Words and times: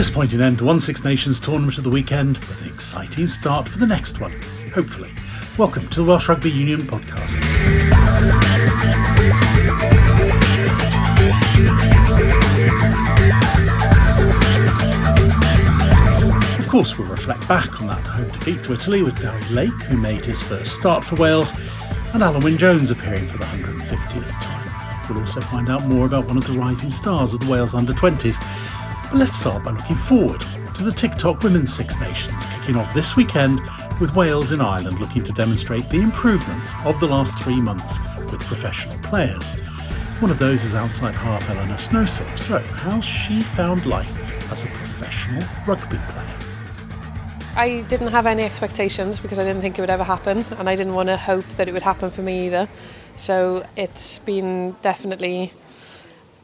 disappointing 0.00 0.40
end 0.40 0.56
to 0.56 0.64
one 0.64 0.80
Six 0.80 1.04
Nations 1.04 1.38
tournament 1.38 1.76
of 1.76 1.84
the 1.84 1.90
weekend, 1.90 2.40
but 2.48 2.58
an 2.62 2.68
exciting 2.68 3.26
start 3.26 3.68
for 3.68 3.76
the 3.76 3.86
next 3.86 4.18
one, 4.18 4.32
hopefully. 4.72 5.12
Welcome 5.58 5.86
to 5.88 6.00
the 6.00 6.04
Welsh 6.06 6.26
Rugby 6.26 6.50
Union 6.50 6.80
podcast. 6.80 7.38
Of 16.58 16.66
course, 16.68 16.98
we'll 16.98 17.06
reflect 17.06 17.46
back 17.46 17.82
on 17.82 17.88
that 17.88 18.00
home 18.00 18.30
defeat 18.30 18.64
to 18.64 18.72
Italy 18.72 19.02
with 19.02 19.20
Dewi 19.20 19.38
Lake, 19.50 19.82
who 19.82 19.98
made 19.98 20.24
his 20.24 20.40
first 20.40 20.76
start 20.76 21.04
for 21.04 21.16
Wales, 21.16 21.52
and 22.14 22.22
Alun 22.22 22.42
Wyn 22.42 22.56
Jones 22.56 22.90
appearing 22.90 23.26
for 23.26 23.36
the 23.36 23.44
150th 23.44 24.40
time. 24.40 24.60
We'll 25.10 25.20
also 25.20 25.42
find 25.42 25.68
out 25.68 25.84
more 25.88 26.06
about 26.06 26.26
one 26.26 26.38
of 26.38 26.46
the 26.46 26.52
rising 26.54 26.88
stars 26.88 27.34
of 27.34 27.40
the 27.40 27.50
Wales 27.50 27.74
under 27.74 27.92
20s. 27.92 28.38
But 29.10 29.18
let's 29.18 29.34
start 29.34 29.64
by 29.64 29.72
looking 29.72 29.96
forward 29.96 30.40
to 30.76 30.84
the 30.84 30.92
TikTok 30.92 31.42
Women's 31.42 31.74
Six 31.74 31.98
Nations, 31.98 32.46
kicking 32.46 32.76
off 32.76 32.94
this 32.94 33.16
weekend 33.16 33.60
with 34.00 34.14
Wales 34.14 34.52
in 34.52 34.60
Ireland 34.60 35.00
looking 35.00 35.24
to 35.24 35.32
demonstrate 35.32 35.90
the 35.90 36.00
improvements 36.00 36.74
of 36.84 37.00
the 37.00 37.08
last 37.08 37.42
three 37.42 37.60
months 37.60 37.98
with 38.30 38.38
professional 38.46 38.96
players. 38.98 39.50
One 40.20 40.30
of 40.30 40.38
those 40.38 40.62
is 40.62 40.74
outside 40.74 41.16
half 41.16 41.50
Eleanor 41.50 41.74
Snowsill. 41.74 42.38
So, 42.38 42.60
how's 42.60 43.04
she 43.04 43.40
found 43.40 43.84
life 43.84 44.52
as 44.52 44.62
a 44.62 44.66
professional 44.66 45.42
rugby 45.66 45.96
player? 45.96 46.38
I 47.56 47.84
didn't 47.88 48.12
have 48.12 48.26
any 48.26 48.44
expectations 48.44 49.18
because 49.18 49.40
I 49.40 49.44
didn't 49.44 49.60
think 49.62 49.76
it 49.76 49.80
would 49.80 49.90
ever 49.90 50.04
happen, 50.04 50.44
and 50.56 50.68
I 50.68 50.76
didn't 50.76 50.94
want 50.94 51.08
to 51.08 51.16
hope 51.16 51.46
that 51.56 51.66
it 51.66 51.72
would 51.72 51.82
happen 51.82 52.12
for 52.12 52.22
me 52.22 52.46
either. 52.46 52.68
So 53.16 53.66
it's 53.76 54.20
been 54.20 54.76
definitely 54.82 55.52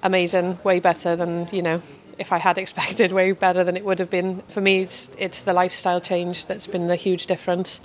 amazing, 0.02 0.58
way 0.64 0.80
better 0.80 1.14
than 1.14 1.48
you 1.52 1.62
know 1.62 1.80
if 2.18 2.32
I 2.32 2.38
had 2.38 2.58
expected, 2.64 3.12
way 3.12 3.32
better 3.32 3.64
than 3.64 3.76
it 3.76 3.84
would 3.84 3.98
have 3.98 4.10
been. 4.10 4.42
For 4.48 4.60
me, 4.60 4.82
it's, 4.82 5.10
it's 5.18 5.42
the 5.42 5.52
lifestyle 5.52 6.00
change 6.00 6.46
that's 6.46 6.66
been 6.66 6.88
the 6.88 6.96
huge 6.96 7.26
difference. 7.26 7.80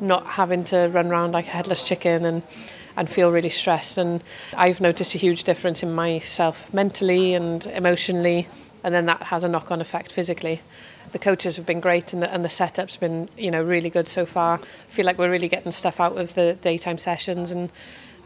Not 0.00 0.26
having 0.26 0.64
to 0.64 0.88
run 0.88 1.06
around 1.06 1.32
like 1.32 1.46
a 1.46 1.50
headless 1.50 1.84
chicken 1.84 2.24
and 2.24 2.42
and 2.96 3.10
feel 3.10 3.30
really 3.30 3.50
stressed. 3.50 3.98
And 3.98 4.22
I've 4.56 4.80
noticed 4.80 5.14
a 5.14 5.18
huge 5.18 5.44
difference 5.44 5.82
in 5.82 5.92
myself 5.92 6.72
mentally 6.72 7.34
and 7.34 7.66
emotionally, 7.66 8.48
and 8.82 8.94
then 8.94 9.06
that 9.06 9.24
has 9.24 9.44
a 9.44 9.48
knock-on 9.48 9.80
effect 9.80 10.12
physically. 10.12 10.60
The 11.12 11.18
coaches 11.18 11.56
have 11.56 11.66
been 11.66 11.80
great, 11.80 12.12
and 12.12 12.22
the, 12.22 12.32
and 12.32 12.44
the 12.44 12.50
setup's 12.50 12.96
been 12.96 13.28
you 13.36 13.50
know 13.50 13.62
really 13.62 13.90
good 13.90 14.08
so 14.08 14.26
far. 14.26 14.58
I 14.58 14.92
feel 14.92 15.06
like 15.06 15.18
we're 15.18 15.30
really 15.30 15.48
getting 15.48 15.72
stuff 15.72 16.00
out 16.00 16.16
of 16.18 16.34
the 16.34 16.54
daytime 16.60 16.98
sessions 16.98 17.50
and. 17.50 17.70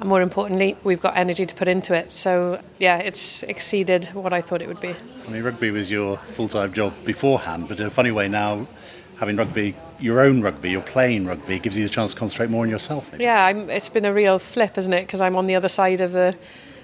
And 0.00 0.08
more 0.08 0.22
importantly, 0.22 0.76
we've 0.84 1.00
got 1.00 1.16
energy 1.16 1.44
to 1.44 1.54
put 1.54 1.66
into 1.66 1.94
it. 1.94 2.14
So, 2.14 2.60
yeah, 2.78 2.98
it's 2.98 3.42
exceeded 3.42 4.06
what 4.06 4.32
I 4.32 4.40
thought 4.40 4.62
it 4.62 4.68
would 4.68 4.80
be. 4.80 4.94
I 5.26 5.30
mean, 5.30 5.42
rugby 5.42 5.70
was 5.70 5.90
your 5.90 6.18
full 6.32 6.48
time 6.48 6.72
job 6.72 6.94
beforehand, 7.04 7.68
but 7.68 7.80
in 7.80 7.86
a 7.86 7.90
funny 7.90 8.12
way 8.12 8.28
now, 8.28 8.68
having 9.16 9.36
rugby, 9.36 9.74
your 9.98 10.20
own 10.20 10.40
rugby, 10.40 10.70
you're 10.70 10.82
playing 10.82 11.26
rugby, 11.26 11.58
gives 11.58 11.76
you 11.76 11.82
the 11.82 11.90
chance 11.90 12.14
to 12.14 12.18
concentrate 12.18 12.50
more 12.50 12.62
on 12.62 12.70
yourself. 12.70 13.10
Maybe. 13.10 13.24
Yeah, 13.24 13.44
I'm, 13.44 13.68
it's 13.70 13.88
been 13.88 14.04
a 14.04 14.14
real 14.14 14.38
flip, 14.38 14.78
isn't 14.78 14.92
it? 14.92 15.02
Because 15.02 15.20
I'm 15.20 15.36
on 15.36 15.46
the 15.46 15.56
other 15.56 15.68
side 15.68 16.00
of 16.00 16.12
the 16.12 16.36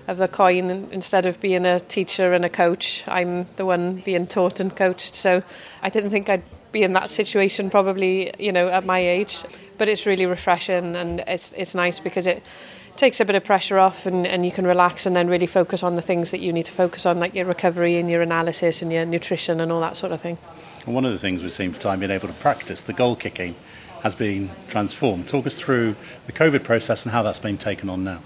of 0.06 0.18
the 0.18 0.28
coin. 0.28 0.88
Instead 0.90 1.24
of 1.24 1.40
being 1.40 1.64
a 1.64 1.80
teacher 1.80 2.32
and 2.32 2.44
a 2.44 2.48
coach, 2.48 3.04
I'm 3.06 3.46
the 3.56 3.64
one 3.64 4.02
being 4.04 4.26
taught 4.26 4.60
and 4.60 4.74
coached. 4.74 5.14
So 5.14 5.42
I 5.82 5.88
didn't 5.88 6.10
think 6.10 6.28
I'd 6.28 6.42
be 6.72 6.82
in 6.82 6.92
that 6.94 7.08
situation 7.08 7.70
probably, 7.70 8.32
you 8.38 8.52
know, 8.52 8.68
at 8.68 8.84
my 8.84 8.98
age. 8.98 9.44
But 9.78 9.88
it's 9.88 10.04
really 10.04 10.26
refreshing 10.26 10.96
and 10.96 11.20
it's 11.26 11.52
it's 11.52 11.74
nice 11.74 11.98
because 12.00 12.26
it 12.26 12.42
takes 12.96 13.20
a 13.20 13.24
bit 13.24 13.34
of 13.34 13.44
pressure 13.44 13.78
off 13.78 14.06
and, 14.06 14.26
and 14.26 14.44
you 14.44 14.52
can 14.52 14.66
relax 14.66 15.06
and 15.06 15.16
then 15.16 15.28
really 15.28 15.46
focus 15.46 15.82
on 15.82 15.94
the 15.94 16.02
things 16.02 16.30
that 16.30 16.40
you 16.40 16.52
need 16.52 16.66
to 16.66 16.72
focus 16.72 17.06
on, 17.06 17.18
like 17.18 17.34
your 17.34 17.46
recovery 17.46 17.96
and 17.96 18.10
your 18.10 18.22
analysis 18.22 18.82
and 18.82 18.92
your 18.92 19.04
nutrition 19.04 19.60
and 19.60 19.72
all 19.72 19.80
that 19.80 19.96
sort 19.96 20.12
of 20.12 20.20
thing. 20.20 20.38
And 20.86 20.94
one 20.94 21.04
of 21.04 21.12
the 21.12 21.18
things 21.18 21.42
we've 21.42 21.52
seen 21.52 21.72
for 21.72 21.80
time 21.80 22.00
being 22.00 22.12
able 22.12 22.28
to 22.28 22.34
practice, 22.34 22.82
the 22.82 22.92
goal 22.92 23.16
kicking, 23.16 23.56
has 24.02 24.14
been 24.14 24.50
transformed. 24.68 25.26
Talk 25.26 25.46
us 25.46 25.58
through 25.58 25.96
the 26.26 26.32
COVID 26.32 26.62
process 26.62 27.04
and 27.04 27.12
how 27.12 27.22
that's 27.22 27.38
been 27.38 27.56
taken 27.56 27.88
on 27.88 28.04
now. 28.04 28.20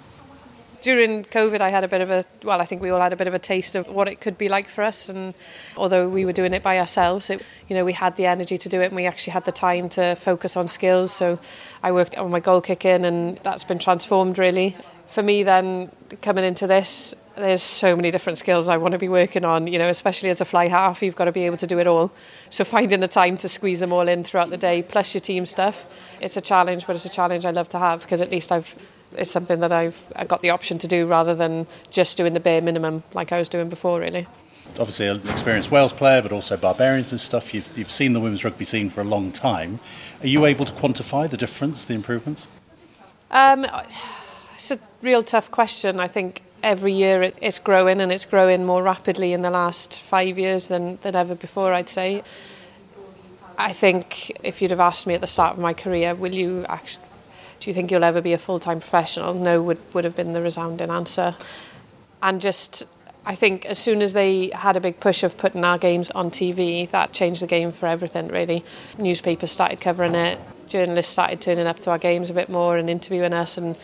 During 0.81 1.25
COVID, 1.25 1.61
I 1.61 1.71
had 1.71 1.83
a 1.83 1.89
bit 1.89 2.01
of 2.01 2.11
a, 2.11 2.25
well, 2.45 2.61
I 2.61 2.65
think 2.65 2.83
we 2.83 2.91
all 2.91 3.01
had 3.01 3.13
a 3.13 3.17
bit 3.17 3.27
of 3.27 3.35
a 3.35 3.39
taste 3.39 3.75
of 3.75 3.89
what 3.89 4.07
it 4.07 4.21
could 4.21 4.39
be 4.39 4.49
like 4.49 4.69
for 4.69 4.85
us. 4.85 5.09
And 5.09 5.35
although 5.77 6.09
we 6.09 6.25
were 6.25 6.33
doing 6.33 6.53
it 6.53 6.63
by 6.63 6.79
ourselves, 6.79 7.31
it, 7.31 7.43
you 7.69 7.75
know, 7.77 7.85
we 7.85 7.93
had 7.93 8.17
the 8.17 8.27
energy 8.27 8.59
to 8.59 8.69
do 8.69 8.81
it 8.81 8.87
and 8.87 8.97
we 8.97 9.07
actually 9.07 9.33
had 9.33 9.45
the 9.45 9.53
time 9.53 9.89
to 9.91 10.15
focus 10.15 10.57
on 10.57 10.69
skills. 10.69 11.13
So 11.13 11.39
I 11.83 11.93
worked 11.93 12.17
on 12.17 12.31
my 12.31 12.41
goal 12.41 12.61
kicking 12.61 13.05
and 13.05 13.39
that's 13.43 13.65
been 13.65 13.79
transformed 13.79 14.39
really. 14.39 14.77
For 15.09 15.23
me, 15.23 15.43
then 15.43 15.91
coming 16.21 16.45
into 16.45 16.67
this, 16.67 17.15
there's 17.37 17.63
so 17.63 17.95
many 17.97 18.11
different 18.11 18.39
skills 18.39 18.69
I 18.69 18.77
want 18.77 18.93
to 18.93 18.99
be 18.99 19.09
working 19.09 19.45
on, 19.45 19.67
you 19.67 19.79
know, 19.79 19.89
especially 19.89 20.29
as 20.29 20.41
a 20.41 20.45
fly 20.45 20.69
half, 20.69 21.03
you've 21.03 21.17
got 21.17 21.27
to 21.27 21.33
be 21.33 21.45
able 21.47 21.57
to 21.59 21.67
do 21.67 21.79
it 21.79 21.87
all. 21.87 22.13
So 22.51 22.65
finding 22.65 23.01
the 23.01 23.09
time 23.09 23.37
to 23.39 23.49
squeeze 23.49 23.81
them 23.81 23.93
all 23.93 24.09
in 24.09 24.25
throughout 24.25 24.51
the 24.51 24.57
day, 24.57 24.83
plus 24.83 25.15
your 25.15 25.21
team 25.21 25.47
stuff, 25.47 25.87
it's 26.21 26.37
a 26.37 26.41
challenge, 26.41 26.87
but 26.87 26.97
it's 26.97 27.07
a 27.07 27.11
challenge 27.11 27.45
I 27.47 27.51
love 27.51 27.69
to 27.71 27.79
have 27.79 28.03
because 28.03 28.21
at 28.21 28.31
least 28.31 28.51
I've 28.53 28.75
it's 29.17 29.31
something 29.31 29.61
that 29.61 29.73
I've 29.73 30.05
I 30.15 30.25
got 30.25 30.43
the 30.43 30.51
option 30.51 30.79
to 30.79 30.87
do 30.87 31.07
rather 31.07 31.35
than 31.35 31.67
just 31.91 32.17
doing 32.17 32.35
the 32.35 32.41
bare 32.41 32.61
minimum 32.61 33.03
like 33.15 33.33
I 33.33 33.39
was 33.39 33.49
doing 33.49 33.69
before, 33.69 34.01
really. 34.01 34.27
Obviously, 34.79 35.07
an 35.07 35.21
experienced 35.29 35.71
Wales 35.71 35.93
player, 35.93 36.21
but 36.21 36.31
also 36.31 36.57
barbarians 36.57 37.11
and 37.11 37.21
stuff. 37.21 37.55
You've, 37.55 37.77
you've 37.77 37.91
seen 37.91 38.13
the 38.13 38.21
women's 38.21 38.45
rugby 38.45 38.65
scene 38.65 38.91
for 38.91 39.01
a 39.01 39.05
long 39.05 39.33
time. 39.33 39.81
Are 40.21 40.27
you 40.27 40.45
able 40.45 40.67
to 40.67 40.73
quantify 40.73 41.29
the 41.29 41.39
difference, 41.39 41.85
the 41.85 41.95
improvements? 41.95 42.49
Um, 43.31 43.67
it's 44.55 44.71
a 44.71 44.79
real 45.03 45.23
tough 45.23 45.51
question. 45.51 46.01
I 46.01 46.09
think 46.09 46.43
every 46.63 46.93
year 46.93 47.23
it, 47.23 47.37
it's 47.41 47.59
growing 47.59 48.01
and 48.01 48.13
it's 48.13 48.25
growing 48.25 48.65
more 48.65 48.83
rapidly 48.83 49.33
in 49.33 49.43
the 49.43 49.51
last 49.51 49.99
five 49.99 50.39
years 50.39 50.69
than, 50.69 50.99
than 51.03 51.17
ever 51.17 51.35
before, 51.35 51.73
I'd 51.73 51.89
say. 51.89 52.23
I 53.57 53.73
think 53.73 54.39
if 54.45 54.63
you'd 54.63 54.71
have 54.71 54.81
asked 54.81 55.07
me 55.07 55.15
at 55.15 55.21
the 55.21 55.27
start 55.27 55.55
of 55.55 55.59
my 55.59 55.75
career, 55.75 56.15
will 56.15 56.35
you 56.35 56.65
actually 56.69 57.05
do 57.61 57.71
you 57.71 57.75
think 57.75 57.91
you'll 57.91 58.05
ever 58.05 58.21
be 58.21 58.33
a 58.33 58.39
full-time 58.39 58.81
professional? 58.81 59.35
No 59.35 59.61
would, 59.63 59.81
would 59.95 60.05
have 60.05 60.15
been 60.15 60.33
the 60.33 60.43
resounding 60.43 60.91
answer. 60.91 61.37
And 62.23 62.41
just, 62.41 62.85
I 63.27 63.35
think 63.35 63.67
as 63.67 63.79
soon 63.79 64.03
as 64.03 64.13
they 64.13 64.51
had 64.55 64.77
a 64.77 64.81
big 64.81 65.01
push 65.01 65.23
of 65.23 65.37
putting 65.37 65.65
our 65.65 65.79
games 65.79 66.11
on 66.13 66.31
TV, 66.31 66.91
that 66.91 67.13
changed 67.13 67.43
the 67.43 67.47
game 67.47 67.73
for 67.73 67.87
everything, 67.87 68.29
really. 68.29 68.65
Newspapers 68.97 69.51
started 69.51 69.81
covering 69.81 70.15
it, 70.15 70.39
journalists 70.69 71.13
started 71.13 71.41
turning 71.41 71.67
up 71.67 71.81
to 71.81 71.91
our 71.91 71.99
games 71.99 72.31
a 72.31 72.35
bit 72.35 72.49
more 72.49 72.77
and 72.77 72.89
interviewing 72.89 73.35
us, 73.35 73.59
and, 73.59 73.77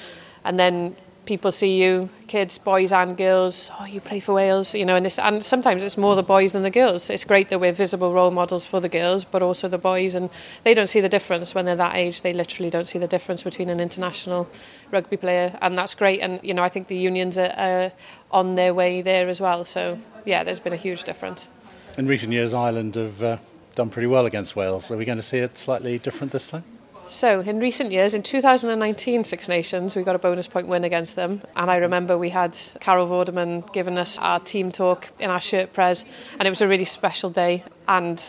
and 0.45 0.59
then 0.59 0.97
people 1.25 1.51
see 1.51 1.83
you, 1.83 2.09
kids, 2.27 2.59
boys 2.59 2.93
and 2.93 3.17
girls. 3.17 3.71
Oh, 3.79 3.85
you 3.85 4.01
play 4.01 4.21
for 4.21 4.35
Wales, 4.35 4.75
you 4.75 4.85
know, 4.85 4.97
and, 4.97 5.07
and 5.23 5.45
sometimes 5.45 5.83
it's 5.83 5.97
more 5.97 6.17
the 6.17 6.23
boys 6.23 6.53
than 6.53 6.63
the 6.63 6.71
girls. 6.71 7.11
It's 7.11 7.25
great 7.25 7.49
that 7.49 7.61
we're 7.61 7.73
visible 7.73 8.13
role 8.13 8.31
models 8.31 8.67
for 8.67 8.81
the 8.81 8.89
girls, 8.89 9.25
but 9.25 9.43
also 9.43 9.69
the 9.69 9.79
boys, 9.79 10.15
and 10.15 10.31
they 10.65 10.75
don't 10.75 10.87
see 10.87 11.01
the 11.01 11.09
difference 11.09 11.55
when 11.55 11.65
they're 11.65 11.77
that 11.77 11.97
age. 11.97 12.23
They 12.23 12.33
literally 12.33 12.71
don't 12.71 12.87
see 12.87 12.99
the 12.99 13.07
difference 13.07 13.43
between 13.43 13.71
an 13.71 13.81
international 13.81 14.49
rugby 14.91 15.17
player, 15.17 15.57
and 15.61 15.77
that's 15.77 15.95
great. 15.95 16.21
And 16.21 16.41
you 16.43 16.55
know, 16.55 16.63
I 16.63 16.69
think 16.69 16.89
the 16.89 16.97
unions 16.97 17.39
are, 17.39 17.55
are 17.57 17.93
on 18.31 18.55
their 18.55 18.75
way 18.75 19.03
there 19.03 19.29
as 19.29 19.41
well. 19.41 19.65
So 19.65 19.99
yeah, 20.25 20.45
there's 20.45 20.61
been 20.61 20.73
a 20.73 20.77
huge 20.77 21.05
difference. 21.05 21.49
In 21.97 22.07
recent 22.07 22.33
years, 22.33 22.53
Ireland 22.55 22.97
have 22.97 23.23
uh, 23.23 23.39
done 23.75 23.91
pretty 23.91 24.09
well 24.09 24.27
against 24.27 24.57
Wales. 24.57 24.91
Are 24.91 24.97
we 24.97 25.05
going 25.05 25.19
to 25.19 25.23
see 25.23 25.39
it 25.39 25.57
slightly 25.57 25.99
different 25.99 26.33
this 26.33 26.49
time? 26.49 26.65
So, 27.07 27.41
in 27.41 27.61
recent 27.61 27.93
years, 27.93 28.15
in 28.15 28.23
2019 28.23 29.25
Six 29.25 29.47
Nations, 29.47 29.95
we 29.95 30.03
got 30.03 30.17
a 30.17 30.19
bonus 30.19 30.49
point 30.49 30.69
win 30.69 30.85
against 30.85 31.17
them. 31.17 31.43
And 31.55 31.71
I 31.71 31.77
remember 31.77 32.17
we 32.17 32.31
had 32.31 32.59
Carol 32.81 33.07
Vorderman 33.07 33.71
giving 33.75 33.99
us 33.99 34.19
our 34.19 34.41
team 34.41 34.73
talk 34.73 35.11
in 35.21 35.29
our 35.29 35.41
shirt 35.41 35.75
press, 35.75 36.07
and 36.39 36.47
it 36.47 36.51
was 36.51 36.63
a 36.63 36.69
really 36.69 36.87
special 36.87 37.29
day. 37.29 37.63
And 37.87 38.23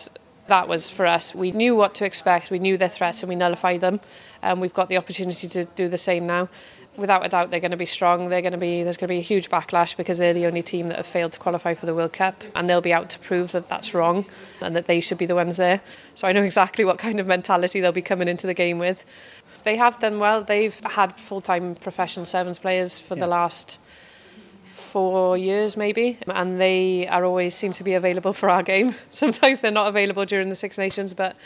that 0.48 0.68
was 0.68 0.90
for 0.90 1.06
us. 1.06 1.34
We 1.34 1.52
knew 1.52 1.74
what 1.74 1.94
to 1.96 2.04
expect, 2.04 2.50
we 2.50 2.58
knew 2.58 2.76
their 2.76 2.90
threats, 2.90 3.22
and 3.22 3.30
we 3.30 3.34
nullified 3.34 3.80
them. 3.80 3.98
And 4.42 4.60
we've 4.60 4.74
got 4.74 4.90
the 4.90 4.98
opportunity 4.98 5.48
to 5.48 5.64
do 5.64 5.88
the 5.88 5.98
same 5.98 6.26
now 6.26 6.50
without 6.96 7.24
a 7.24 7.28
doubt 7.28 7.50
they're 7.50 7.60
going 7.60 7.70
to 7.70 7.76
be 7.76 7.86
strong. 7.86 8.28
They're 8.28 8.42
going 8.42 8.52
to 8.52 8.58
be 8.58 8.82
there's 8.82 8.96
going 8.96 9.08
to 9.08 9.14
be 9.14 9.18
a 9.18 9.22
huge 9.22 9.50
backlash 9.50 9.96
because 9.96 10.18
they're 10.18 10.34
the 10.34 10.46
only 10.46 10.62
team 10.62 10.88
that 10.88 10.96
have 10.96 11.06
failed 11.06 11.32
to 11.32 11.38
qualify 11.38 11.74
for 11.74 11.86
the 11.86 11.94
World 11.94 12.12
Cup, 12.12 12.42
and 12.54 12.68
they'll 12.68 12.80
be 12.80 12.92
out 12.92 13.10
to 13.10 13.18
prove 13.18 13.52
that 13.52 13.68
that's 13.68 13.94
wrong 13.94 14.26
and 14.60 14.74
that 14.76 14.86
they 14.86 15.00
should 15.00 15.18
be 15.18 15.26
the 15.26 15.34
ones 15.34 15.56
there. 15.56 15.80
So 16.14 16.26
I 16.28 16.32
know 16.32 16.42
exactly 16.42 16.84
what 16.84 16.98
kind 16.98 17.20
of 17.20 17.26
mentality 17.26 17.80
they'll 17.80 17.92
be 17.92 18.02
coming 18.02 18.28
into 18.28 18.46
the 18.46 18.54
game 18.54 18.78
with. 18.78 19.04
They 19.62 19.76
have 19.76 19.98
done 19.98 20.18
well. 20.18 20.44
They've 20.44 20.78
had 20.80 21.18
full-time 21.18 21.74
professional 21.74 22.26
sevens 22.26 22.58
players 22.58 22.98
for 22.98 23.14
yeah. 23.14 23.20
the 23.20 23.26
last 23.26 23.78
four 24.72 25.36
years 25.36 25.76
maybe 25.76 26.18
and 26.28 26.60
they 26.60 27.06
are 27.08 27.24
always 27.24 27.54
seem 27.54 27.72
to 27.72 27.82
be 27.82 27.94
available 27.94 28.32
for 28.32 28.48
our 28.48 28.62
game 28.62 28.94
sometimes 29.10 29.60
they're 29.60 29.70
not 29.70 29.88
available 29.88 30.24
during 30.24 30.48
the 30.48 30.54
six 30.54 30.78
nations 30.78 31.12
but 31.12 31.36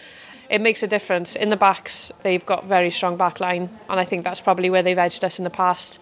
it 0.51 0.61
makes 0.61 0.83
a 0.83 0.89
difference. 0.89 1.37
In 1.37 1.49
the 1.49 1.57
backs, 1.57 2.11
they've 2.25 2.45
got 2.45 2.67
very 2.67 2.91
strong 2.91 3.17
backline, 3.17 3.69
and 3.89 4.01
I 4.01 4.05
think 4.05 4.25
that's 4.25 4.41
probably 4.41 4.69
where 4.69 4.83
they've 4.83 4.99
edged 4.99 5.25
us 5.25 5.39
in 5.39 5.45
the 5.45 5.51
past. 5.51 6.01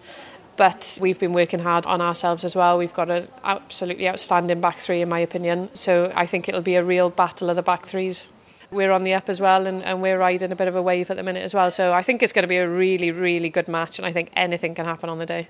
But 0.57 0.97
we've 0.99 1.19
been 1.19 1.33
working 1.33 1.59
hard 1.59 1.85
on 1.85 2.01
ourselves 2.01 2.43
as 2.43 2.55
well. 2.55 2.77
We've 2.77 2.93
got 2.93 3.09
an 3.09 3.29
absolutely 3.43 4.09
outstanding 4.09 4.59
back 4.59 4.77
three, 4.77 5.01
in 5.01 5.07
my 5.07 5.19
opinion. 5.19 5.69
So 5.75 6.11
I 6.15 6.25
think 6.25 6.49
it'll 6.49 6.61
be 6.61 6.75
a 6.75 6.83
real 6.83 7.09
battle 7.09 7.49
of 7.49 7.55
the 7.55 7.61
back 7.61 7.85
threes. 7.85 8.27
We're 8.71 8.91
on 8.91 9.03
the 9.03 9.13
up 9.13 9.29
as 9.29 9.39
well, 9.39 9.67
and, 9.67 9.83
and 9.83 10.01
we're 10.01 10.17
riding 10.17 10.51
a 10.51 10.55
bit 10.55 10.67
of 10.67 10.75
a 10.75 10.81
wave 10.81 11.09
at 11.11 11.17
the 11.17 11.23
minute 11.23 11.43
as 11.43 11.53
well. 11.53 11.69
So 11.71 11.93
I 11.93 12.01
think 12.01 12.21
it's 12.23 12.33
going 12.33 12.43
to 12.43 12.49
be 12.49 12.57
a 12.57 12.67
really, 12.67 13.11
really 13.11 13.49
good 13.49 13.67
match, 13.67 13.99
and 13.99 14.05
I 14.05 14.11
think 14.11 14.31
anything 14.35 14.73
can 14.73 14.85
happen 14.85 15.09
on 15.09 15.19
the 15.19 15.25
day. 15.27 15.47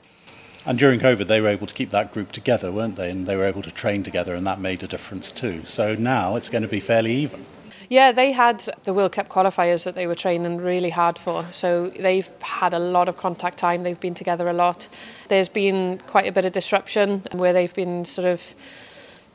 And 0.65 0.77
during 0.77 0.99
COVID, 0.99 1.27
they 1.27 1.39
were 1.39 1.47
able 1.47 1.67
to 1.67 1.73
keep 1.73 1.89
that 1.91 2.13
group 2.13 2.33
together, 2.33 2.69
weren't 2.69 2.97
they? 2.97 3.09
And 3.09 3.25
they 3.25 3.37
were 3.37 3.45
able 3.45 3.61
to 3.61 3.71
train 3.71 4.03
together, 4.03 4.35
and 4.35 4.45
that 4.45 4.59
made 4.59 4.83
a 4.83 4.87
difference 4.87 5.31
too. 5.31 5.63
So 5.65 5.95
now 5.95 6.35
it's 6.35 6.49
going 6.49 6.63
to 6.63 6.67
be 6.67 6.81
fairly 6.81 7.13
even. 7.13 7.45
Yeah, 7.89 8.12
they 8.12 8.31
had 8.31 8.63
the 8.83 8.94
World 8.94 9.13
Cup 9.13 9.30
qualifiers 9.30 9.83
that 9.83 9.95
they 9.95 10.06
were 10.06 10.13
training 10.13 10.57
really 10.57 10.91
hard 10.91 11.18
for. 11.18 11.47
So 11.51 11.89
they've 11.89 12.30
had 12.39 12.75
a 12.75 12.80
lot 12.80 13.09
of 13.09 13.18
contact 13.18 13.57
time. 13.57 13.81
They've 13.81 14.00
been 14.00 14.13
together 14.13 14.47
a 14.47 14.53
lot. 14.53 14.88
There's 15.27 15.50
been 15.50 16.00
quite 16.06 16.27
a 16.27 16.31
bit 16.31 16.45
of 16.45 16.51
disruption 16.51 17.24
where 17.31 17.51
they've 17.51 17.74
been 17.74 18.06
sort 18.06 18.27
of 18.27 18.56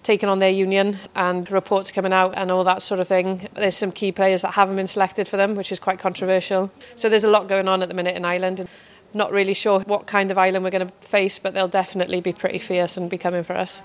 taken 0.04 0.28
on 0.28 0.38
their 0.38 0.50
union 0.50 0.98
and 1.16 1.50
reports 1.50 1.90
coming 1.90 2.12
out 2.12 2.32
and 2.36 2.52
all 2.52 2.62
that 2.62 2.80
sort 2.80 3.00
of 3.00 3.08
thing. 3.08 3.48
There's 3.54 3.76
some 3.76 3.90
key 3.90 4.12
players 4.12 4.42
that 4.42 4.52
haven't 4.52 4.76
been 4.76 4.86
selected 4.86 5.28
for 5.28 5.36
them, 5.36 5.56
which 5.56 5.72
is 5.72 5.80
quite 5.80 5.98
controversial. 5.98 6.70
So 6.94 7.08
there's 7.08 7.24
a 7.24 7.30
lot 7.30 7.48
going 7.48 7.66
on 7.66 7.82
at 7.82 7.88
the 7.88 7.94
minute 7.94 8.14
in 8.14 8.24
Ireland. 8.24 8.68
Not 9.14 9.32
really 9.32 9.54
sure 9.54 9.80
what 9.80 10.06
kind 10.06 10.30
of 10.30 10.38
Ireland 10.38 10.62
we're 10.62 10.70
going 10.70 10.86
to 10.86 10.94
face, 11.00 11.40
but 11.40 11.54
they'll 11.54 11.66
definitely 11.66 12.20
be 12.20 12.32
pretty 12.32 12.60
fierce 12.60 12.96
and 12.96 13.10
be 13.10 13.18
coming 13.18 13.42
for 13.42 13.56
us. 13.56 13.82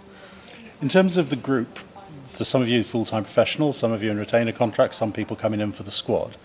In 0.81 0.89
terms 0.89 1.17
of 1.17 1.29
the 1.29 1.35
group, 1.35 1.79
there's 2.39 2.47
some 2.47 2.61
of 2.61 2.69
you 2.69 2.83
full-time 2.83 3.23
professionals, 3.23 3.77
some 3.77 3.91
of 3.91 4.01
you 4.01 4.09
in 4.09 4.17
retainer 4.17 4.51
contracts, 4.51 4.97
some 4.97 5.11
people 5.11 5.35
coming 5.35 5.59
in 5.59 5.71
for 5.71 5.83
the 5.83 5.91
squad. 5.91 6.37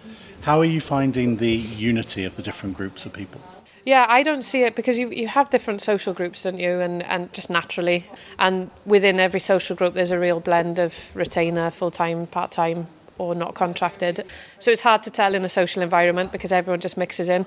How 0.43 0.58
are 0.58 0.64
you 0.64 0.81
finding 0.81 1.38
the 1.38 1.55
unity 1.55 2.25
of 2.25 2.37
the 2.37 2.43
different 2.43 2.76
groups 2.76 3.06
of 3.06 3.12
people? 3.12 3.41
Yeah, 3.87 4.06
I 4.08 4.23
don't 4.23 4.43
see 4.43 4.62
it 4.62 4.75
because 4.75 4.99
you, 4.99 5.11
you 5.11 5.29
have 5.29 5.50
different 5.50 5.81
social 5.81 6.12
groups, 6.12 6.43
don't 6.43 6.58
you? 6.58 6.81
And, 6.81 7.02
and 7.05 7.32
just 7.32 7.49
naturally. 7.49 8.06
And 8.38 8.70
within 8.85 9.20
every 9.20 9.41
social 9.41 9.76
group, 9.76 9.94
there's 9.94 10.11
a 10.11 10.19
real 10.19 10.41
blend 10.41 10.79
of 10.79 11.14
retainer, 11.14 11.70
full 11.70 11.91
time, 11.91 12.26
part 12.26 12.50
time, 12.50 12.88
or 13.19 13.35
not 13.35 13.55
contracted. 13.55 14.26
So 14.58 14.70
it's 14.70 14.81
hard 14.81 15.02
to 15.05 15.11
tell 15.11 15.35
in 15.35 15.44
a 15.44 15.49
social 15.49 15.82
environment 15.82 16.32
because 16.32 16.50
everyone 16.50 16.81
just 16.81 16.96
mixes 16.96 17.29
in. 17.29 17.46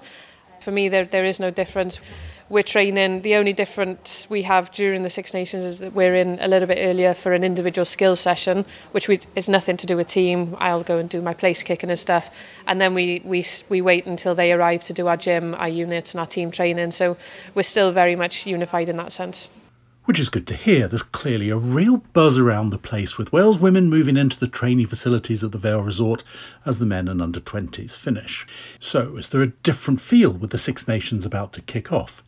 For 0.68 0.74
me, 0.74 0.90
there, 0.90 1.06
there 1.06 1.24
is 1.24 1.40
no 1.40 1.50
difference 1.50 2.02
we're 2.50 2.62
training. 2.62 3.22
The 3.22 3.36
only 3.36 3.54
difference 3.54 4.30
we 4.30 4.42
have 4.42 4.70
during 4.74 5.02
the 5.04 5.10
Six 5.10 5.34
Nations 5.34 5.64
is 5.64 5.80
that 5.80 5.94
we're 5.94 6.14
in 6.14 6.38
a 6.42 6.50
little 6.50 6.68
bit 6.68 6.80
earlier 6.82 7.14
for 7.14 7.32
an 7.32 7.46
individual 7.46 7.86
skill 7.86 8.18
session, 8.18 8.66
which 8.92 9.08
we, 9.08 9.22
is 9.38 9.48
nothing 9.48 9.78
to 9.78 9.88
do 9.88 9.96
with 9.96 10.10
team. 10.10 10.58
I'll 10.60 10.84
go 10.84 10.98
and 10.98 11.10
do 11.10 11.22
my 11.22 11.34
place 11.34 11.64
kicking 11.64 11.90
and 11.90 11.98
stuff, 11.98 12.30
and 12.66 12.82
then 12.82 12.94
we 12.94 13.22
we 13.24 13.46
we 13.70 13.80
wait 13.80 14.08
until 14.08 14.36
they 14.36 14.52
arrive 14.52 14.84
to 14.84 14.94
do 14.94 15.08
our 15.08 15.16
gym, 15.16 15.56
our 15.56 15.70
units, 15.70 16.14
and 16.14 16.20
our 16.20 16.28
team 16.28 16.52
training. 16.52 16.92
So 16.92 17.16
we're 17.56 17.64
still 17.64 17.94
very 17.94 18.18
much 18.18 18.46
unified 18.46 18.90
in 18.90 18.98
that 18.98 19.14
sense 19.14 19.48
which 20.08 20.22
is 20.22 20.30
good 20.30 20.48
to 20.48 20.56
hear. 20.56 20.88
There's 20.88 21.04
clearly 21.04 21.50
a 21.50 21.58
real 21.58 21.98
buzz 21.98 22.38
around 22.38 22.70
the 22.70 22.78
place 22.78 23.18
with 23.18 23.34
Wales 23.34 23.60
women 23.60 23.90
moving 23.90 24.16
into 24.16 24.40
the 24.40 24.48
training 24.48 24.86
facilities 24.86 25.44
at 25.44 25.52
the 25.52 25.58
Vale 25.58 25.82
Resort 25.82 26.24
as 26.66 26.80
the 26.80 26.86
men 26.86 27.10
and 27.10 27.22
under 27.22 27.42
20s 27.42 27.98
finish. 27.98 28.48
So, 28.80 29.18
is 29.18 29.28
there 29.30 29.42
a 29.42 29.52
different 29.64 30.00
feel 30.00 30.32
with 30.32 30.52
the 30.52 30.58
Six 30.58 30.88
Nations 30.88 31.26
about 31.26 31.52
to 31.54 31.62
kick 31.62 31.92
off? 31.92 32.24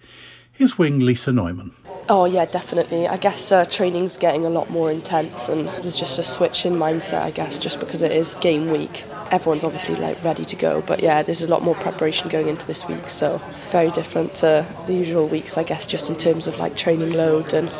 Here's 0.51 0.77
wing 0.77 0.99
Lisa 0.99 1.31
Neumann. 1.31 1.71
Oh 2.11 2.25
yeah, 2.25 2.45
definitely. 2.45 3.07
I 3.07 3.17
guess 3.17 3.51
uh, 3.51 3.65
training's 3.65 4.17
getting 4.17 4.43
a 4.43 4.49
lot 4.49 4.71
more 4.71 4.89
intense, 4.89 5.47
and 5.47 5.67
there's 5.83 5.95
just 5.95 6.17
a 6.17 6.23
switch 6.23 6.65
in 6.65 6.73
mindset. 6.73 7.21
I 7.21 7.29
guess 7.29 7.59
just 7.59 7.79
because 7.79 8.01
it 8.01 8.11
is 8.11 8.33
game 8.35 8.71
week, 8.71 9.03
everyone's 9.29 9.63
obviously 9.63 9.95
like 9.95 10.21
ready 10.23 10.43
to 10.43 10.55
go. 10.55 10.81
But 10.81 11.01
yeah, 11.03 11.21
there's 11.21 11.43
a 11.43 11.47
lot 11.47 11.61
more 11.61 11.75
preparation 11.75 12.27
going 12.27 12.47
into 12.47 12.65
this 12.65 12.87
week, 12.87 13.09
so 13.09 13.39
very 13.69 13.91
different 13.91 14.33
to 14.35 14.65
the 14.87 14.93
usual 14.95 15.27
weeks. 15.27 15.55
I 15.55 15.63
guess 15.63 15.85
just 15.85 16.09
in 16.09 16.15
terms 16.15 16.47
of 16.47 16.57
like 16.57 16.75
training 16.75 17.13
load 17.13 17.53
and 17.53 17.71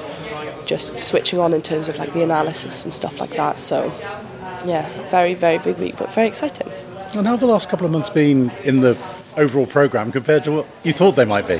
just 0.64 1.00
switching 1.00 1.40
on 1.40 1.52
in 1.52 1.64
terms 1.64 1.90
of 1.90 1.98
like 1.98 2.14
the 2.14 2.22
analysis 2.22 2.84
and 2.84 2.94
stuff 2.94 3.20
like 3.20 3.32
that. 3.32 3.58
So 3.58 3.86
yeah, 4.64 4.88
very 5.10 5.34
very 5.34 5.58
big 5.58 5.80
week, 5.80 5.98
but 5.98 6.12
very 6.12 6.28
exciting. 6.28 6.72
And 7.16 7.26
how 7.26 7.32
have 7.32 7.40
the 7.40 7.48
last 7.48 7.68
couple 7.68 7.88
of 7.88 7.92
months 7.92 8.12
been 8.12 8.52
in 8.64 8.82
the 8.82 8.96
overall 9.38 9.66
program 9.66 10.12
compared 10.12 10.44
to 10.44 10.52
what 10.52 10.68
you 10.84 10.94
thought 10.94 11.16
they 11.16 11.26
might 11.26 11.48
be? 11.48 11.60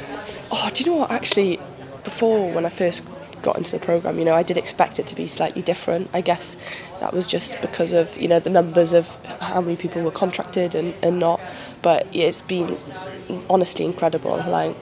Oh, 0.52 0.70
do 0.72 0.84
you 0.84 0.92
know 0.92 0.98
what? 0.98 1.12
Actually, 1.12 1.60
before 2.04 2.52
when 2.52 2.66
I 2.66 2.70
first 2.70 3.06
got 3.42 3.58
into 3.58 3.72
the 3.72 3.84
program, 3.84 4.20
you 4.20 4.26
know, 4.26 4.36
I 4.36 4.44
did 4.44 4.58
expect 4.58 5.00
it 5.00 5.08
to 5.08 5.16
be 5.16 5.28
slightly 5.28 5.62
different. 5.62 6.10
I 6.14 6.22
guess 6.22 6.58
that 7.00 7.14
was 7.14 7.28
just 7.28 7.62
because 7.62 7.94
of 7.94 8.18
you 8.18 8.28
know 8.28 8.40
the 8.40 8.50
numbers 8.50 8.94
of 8.94 9.16
how 9.40 9.62
many 9.62 9.76
people 9.76 10.02
were 10.02 10.12
contracted 10.12 10.76
and, 10.76 10.94
and 11.02 11.20
not. 11.20 11.40
But 11.82 12.08
it's 12.14 12.42
been 12.42 12.78
honestly 13.50 13.86
incredible. 13.86 14.38
Like 14.38 14.76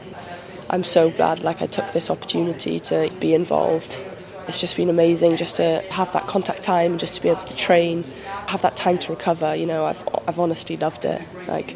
I'm 0.69 0.83
so 0.83 1.09
glad 1.09 1.43
like 1.43 1.61
I 1.61 1.67
took 1.67 1.91
this 1.91 2.09
opportunity 2.09 2.79
to 2.81 3.11
be 3.19 3.33
involved. 3.33 4.03
It's 4.47 4.61
just 4.61 4.77
been 4.77 4.89
amazing 4.89 5.35
just 5.35 5.57
to 5.57 5.83
have 5.91 6.13
that 6.13 6.27
contact 6.27 6.61
time, 6.61 6.97
just 6.97 7.15
to 7.15 7.21
be 7.21 7.27
able 7.27 7.43
to 7.43 7.55
train, 7.55 8.03
have 8.47 8.61
that 8.61 8.77
time 8.77 8.97
to 8.99 9.11
recover. 9.11 9.53
You 9.55 9.65
know, 9.65 9.85
I've 9.85 10.07
I've 10.27 10.39
honestly 10.39 10.77
loved 10.77 11.05
it. 11.05 11.21
Like 11.47 11.75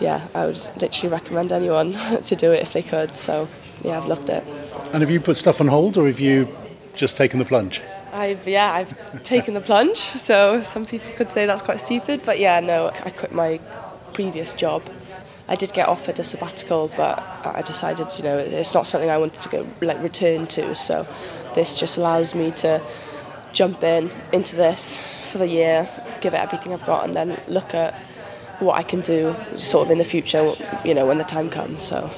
yeah, 0.00 0.26
I 0.34 0.46
would 0.46 0.56
literally 0.80 1.12
recommend 1.12 1.52
anyone 1.52 1.92
to 2.24 2.36
do 2.36 2.52
it 2.52 2.62
if 2.62 2.72
they 2.72 2.82
could. 2.82 3.14
So 3.14 3.48
yeah, 3.82 3.98
I've 3.98 4.06
loved 4.06 4.30
it. 4.30 4.46
And 4.92 5.02
have 5.02 5.10
you 5.10 5.20
put 5.20 5.36
stuff 5.36 5.60
on 5.60 5.68
hold, 5.68 5.96
or 5.96 6.06
have 6.06 6.20
you 6.20 6.48
just 6.94 7.16
taken 7.16 7.38
the 7.38 7.44
plunge? 7.44 7.82
I've 8.12 8.46
yeah, 8.46 8.72
I've 8.72 9.22
taken 9.24 9.54
the 9.54 9.60
plunge. 9.60 9.98
So 9.98 10.62
some 10.62 10.86
people 10.86 11.12
could 11.14 11.28
say 11.28 11.46
that's 11.46 11.62
quite 11.62 11.80
stupid, 11.80 12.22
but 12.24 12.38
yeah, 12.38 12.60
no, 12.60 12.88
I 13.04 13.10
quit 13.10 13.32
my 13.32 13.60
previous 14.12 14.52
job. 14.52 14.82
I 15.46 15.56
did 15.56 15.74
get 15.74 15.88
offered 15.88 16.18
a 16.18 16.24
sabbatical, 16.24 16.90
but 16.96 17.18
I 17.44 17.60
decided, 17.60 18.06
you 18.16 18.24
know, 18.24 18.38
it's 18.38 18.72
not 18.72 18.86
something 18.86 19.10
I 19.10 19.18
wanted 19.18 19.42
to 19.42 19.48
go 19.50 19.66
like 19.82 20.02
return 20.02 20.46
to. 20.48 20.74
So 20.74 21.06
this 21.54 21.78
just 21.78 21.98
allows 21.98 22.34
me 22.34 22.50
to 22.52 22.80
jump 23.52 23.82
in 23.82 24.10
into 24.32 24.56
this 24.56 25.04
for 25.30 25.38
the 25.38 25.48
year, 25.48 25.88
give 26.20 26.32
it 26.32 26.40
everything 26.40 26.72
I've 26.72 26.86
got, 26.86 27.04
and 27.04 27.14
then 27.14 27.42
look 27.48 27.74
at 27.74 27.94
what 28.60 28.76
I 28.76 28.82
can 28.84 29.00
do 29.00 29.34
sort 29.54 29.86
of 29.86 29.90
in 29.90 29.98
the 29.98 30.04
future, 30.04 30.54
you 30.84 30.94
know, 30.94 31.06
when 31.06 31.18
the 31.18 31.24
time 31.24 31.50
comes. 31.50 31.82
So. 31.82 32.10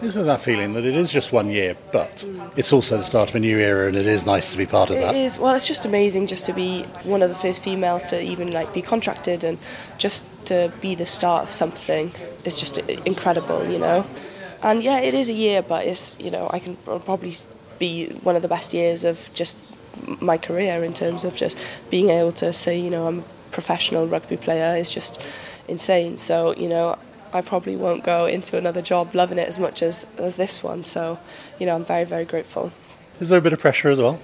Isn't 0.00 0.26
that 0.26 0.40
feeling 0.40 0.72
that 0.72 0.84
it 0.84 0.94
is 0.94 1.10
just 1.10 1.32
one 1.32 1.50
year, 1.50 1.76
but 1.92 2.24
it's 2.56 2.72
also 2.72 2.96
the 2.96 3.04
start 3.04 3.30
of 3.30 3.34
a 3.34 3.40
new 3.40 3.58
era, 3.58 3.88
and 3.88 3.96
it 3.96 4.06
is 4.06 4.24
nice 4.24 4.50
to 4.50 4.56
be 4.56 4.64
part 4.66 4.90
of 4.90 4.96
that. 4.96 5.14
It 5.14 5.18
is. 5.18 5.38
Well, 5.38 5.54
it's 5.54 5.66
just 5.66 5.84
amazing 5.84 6.26
just 6.26 6.46
to 6.46 6.52
be 6.52 6.82
one 7.02 7.20
of 7.20 7.28
the 7.28 7.34
first 7.34 7.62
females 7.62 8.04
to 8.06 8.22
even 8.22 8.52
like 8.52 8.72
be 8.72 8.82
contracted, 8.82 9.42
and 9.42 9.58
just 9.98 10.26
to 10.46 10.72
be 10.80 10.94
the 10.94 11.06
start 11.06 11.42
of 11.42 11.52
something 11.52 12.12
is 12.44 12.56
just 12.56 12.78
incredible, 12.78 13.68
you 13.68 13.78
know. 13.78 14.06
And 14.62 14.82
yeah, 14.82 15.00
it 15.00 15.14
is 15.14 15.28
a 15.28 15.34
year, 15.34 15.62
but 15.62 15.84
it's 15.84 16.18
you 16.20 16.30
know 16.30 16.48
I 16.52 16.60
can 16.60 16.76
probably 16.76 17.34
be 17.78 18.08
one 18.22 18.36
of 18.36 18.42
the 18.42 18.48
best 18.48 18.72
years 18.72 19.04
of 19.04 19.30
just 19.34 19.58
my 20.20 20.38
career 20.38 20.84
in 20.84 20.94
terms 20.94 21.24
of 21.24 21.34
just 21.34 21.58
being 21.90 22.10
able 22.10 22.32
to 22.32 22.52
say 22.52 22.78
you 22.78 22.90
know 22.90 23.08
I'm 23.08 23.18
a 23.20 23.24
professional 23.50 24.06
rugby 24.06 24.36
player. 24.36 24.76
It's 24.76 24.92
just 24.92 25.26
insane. 25.68 26.16
So, 26.16 26.54
you 26.54 26.68
know, 26.68 26.98
I 27.32 27.40
probably 27.40 27.76
won't 27.76 28.04
go 28.04 28.26
into 28.26 28.56
another 28.56 28.82
job 28.82 29.14
loving 29.14 29.38
it 29.38 29.48
as 29.48 29.58
much 29.58 29.82
as, 29.82 30.06
as 30.16 30.36
this 30.36 30.62
one. 30.62 30.82
So, 30.82 31.18
you 31.58 31.66
know, 31.66 31.74
I'm 31.74 31.84
very, 31.84 32.04
very 32.04 32.24
grateful. 32.24 32.72
Is 33.20 33.28
there 33.28 33.38
a 33.38 33.42
bit 33.42 33.52
of 33.52 33.58
pressure 33.58 33.88
as 33.88 33.98
well? 33.98 34.20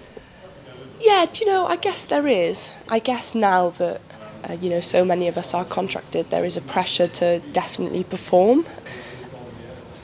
Yeah, 1.01 1.27
do 1.31 1.45
you 1.45 1.51
know, 1.51 1.67
I 1.67 1.77
guess 1.77 2.05
there 2.05 2.27
is. 2.27 2.71
I 2.89 2.99
guess 2.99 3.35
now 3.35 3.71
that, 3.71 4.01
uh, 4.49 4.53
you 4.55 4.71
know, 4.71 4.81
so 4.81 5.05
many 5.05 5.29
of 5.29 5.37
us 5.37 5.53
are 5.53 5.65
contracted, 5.65 6.31
there 6.31 6.45
is 6.45 6.57
a 6.57 6.63
pressure 6.63 7.09
to 7.09 7.41
definitely 7.53 8.05
perform. 8.05 8.65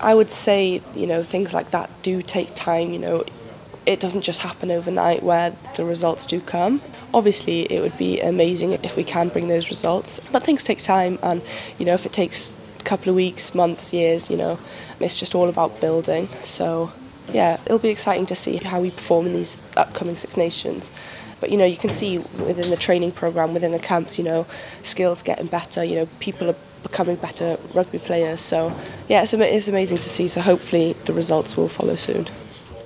I 0.00 0.14
would 0.14 0.30
say, 0.30 0.82
you 0.94 1.06
know, 1.06 1.22
things 1.22 1.54
like 1.54 1.70
that 1.70 1.90
do 2.02 2.20
take 2.22 2.54
time, 2.54 2.92
you 2.92 2.98
know, 2.98 3.24
it 3.86 3.98
doesn't 3.98 4.22
just 4.22 4.42
happen 4.42 4.70
overnight 4.70 5.22
where 5.22 5.56
the 5.76 5.84
results 5.84 6.26
do 6.26 6.40
come. 6.40 6.82
Obviously, 7.14 7.62
it 7.72 7.80
would 7.80 7.96
be 7.96 8.20
amazing 8.20 8.72
if 8.82 8.96
we 8.96 9.04
can 9.04 9.28
bring 9.28 9.48
those 9.48 9.68
results, 9.68 10.20
but 10.32 10.42
things 10.42 10.64
take 10.64 10.78
time, 10.78 11.18
and 11.22 11.42
you 11.78 11.86
know, 11.86 11.94
if 11.94 12.06
it 12.06 12.12
takes 12.12 12.52
couple 12.84 13.10
of 13.10 13.16
weeks, 13.16 13.54
months, 13.54 13.92
years, 13.92 14.30
you 14.30 14.36
know, 14.36 14.58
And 14.92 15.02
it's 15.02 15.18
just 15.18 15.34
all 15.34 15.48
about 15.48 15.80
building. 15.80 16.28
So, 16.44 16.92
yeah, 17.32 17.60
it'll 17.66 17.78
be 17.78 17.88
exciting 17.88 18.26
to 18.26 18.34
see 18.34 18.56
how 18.56 18.80
we 18.80 18.90
perform 18.90 19.26
in 19.26 19.34
these 19.34 19.56
upcoming 19.76 20.16
Six 20.16 20.36
Nations. 20.36 20.90
But 21.40 21.50
you 21.50 21.56
know, 21.56 21.64
you 21.64 21.76
can 21.76 21.90
see 21.90 22.18
within 22.18 22.68
the 22.70 22.76
training 22.76 23.12
program, 23.12 23.54
within 23.54 23.72
the 23.72 23.78
camps, 23.78 24.18
you 24.18 24.24
know, 24.24 24.46
skills 24.82 25.22
getting 25.22 25.46
better. 25.46 25.82
You 25.82 25.96
know, 25.96 26.08
people 26.20 26.50
are 26.50 26.56
becoming 26.82 27.16
better 27.16 27.56
rugby 27.74 27.98
players. 27.98 28.40
So, 28.40 28.76
yeah, 29.08 29.22
it's, 29.22 29.32
it's 29.32 29.68
amazing 29.68 29.98
to 29.98 30.08
see. 30.08 30.28
So, 30.28 30.40
hopefully, 30.42 30.96
the 31.04 31.14
results 31.14 31.56
will 31.56 31.68
follow 31.68 31.96
soon. 31.96 32.26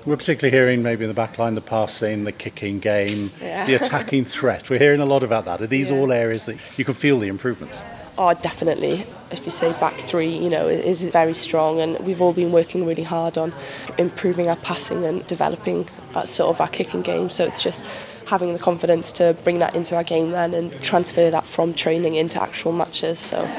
We're 0.05 0.17
particularly 0.17 0.55
hearing 0.55 0.83
maybe 0.83 1.03
in 1.03 1.07
the 1.07 1.15
back 1.15 1.39
line 1.39 1.55
the 1.55 1.61
passing, 1.61 2.25
the 2.25 2.31
kicking 2.31 2.79
game, 2.79 3.31
yeah. 3.41 3.65
the 3.65 3.73
attacking 3.73 4.25
threat. 4.35 4.69
We're 4.69 4.77
hearing 4.77 5.01
a 5.01 5.05
lot 5.05 5.23
about 5.23 5.45
that. 5.45 5.61
Are 5.61 5.67
these 5.67 5.89
yeah. 5.89 5.97
all 5.97 6.11
areas 6.11 6.45
that 6.45 6.57
you 6.77 6.85
can 6.85 6.93
feel 6.93 7.17
the 7.17 7.27
improvements? 7.27 7.81
Oh, 8.17 8.33
definitely. 8.35 9.05
If 9.31 9.45
you 9.45 9.51
say 9.51 9.71
back 9.73 9.95
three, 9.95 10.29
you 10.29 10.49
know, 10.49 10.67
it 10.67 10.85
is 10.85 11.03
very 11.05 11.33
strong, 11.33 11.81
and 11.81 11.97
we've 11.99 12.21
all 12.21 12.33
been 12.33 12.51
working 12.51 12.85
really 12.85 13.03
hard 13.03 13.37
on 13.37 13.51
improving 13.97 14.47
our 14.47 14.55
passing 14.57 15.03
and 15.05 15.25
developing 15.25 15.87
uh, 16.13 16.23
sort 16.23 16.55
of 16.55 16.61
our 16.61 16.67
kicking 16.67 17.01
game. 17.01 17.31
So 17.31 17.43
it's 17.43 17.63
just 17.63 17.83
having 18.27 18.53
the 18.53 18.59
confidence 18.59 19.11
to 19.13 19.35
bring 19.43 19.59
that 19.59 19.75
into 19.75 19.95
our 19.95 20.03
game 20.03 20.31
then 20.31 20.53
and 20.53 20.71
transfer 20.83 21.31
that 21.31 21.45
from 21.45 21.73
training 21.73 22.15
into 22.15 22.41
actual 22.41 22.71
matches. 22.71 23.19
So, 23.19 23.49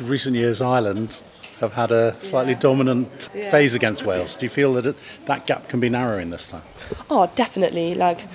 recent 0.00 0.34
years, 0.36 0.60
Ireland 0.60 1.22
have 1.60 1.74
had 1.74 1.92
a 1.92 2.20
slightly 2.22 2.52
yeah. 2.52 2.58
dominant 2.58 3.30
yeah. 3.34 3.50
phase 3.50 3.74
against 3.74 4.04
Wales. 4.04 4.34
Do 4.36 4.46
you 4.46 4.50
feel 4.50 4.72
that 4.74 4.86
it, 4.86 4.96
that 5.26 5.46
gap 5.46 5.68
can 5.68 5.78
be 5.78 5.88
narrowing 5.88 6.30
this 6.30 6.48
time? 6.48 6.62
Oh, 7.08 7.30
definitely. 7.34 7.94
Like 7.94 8.26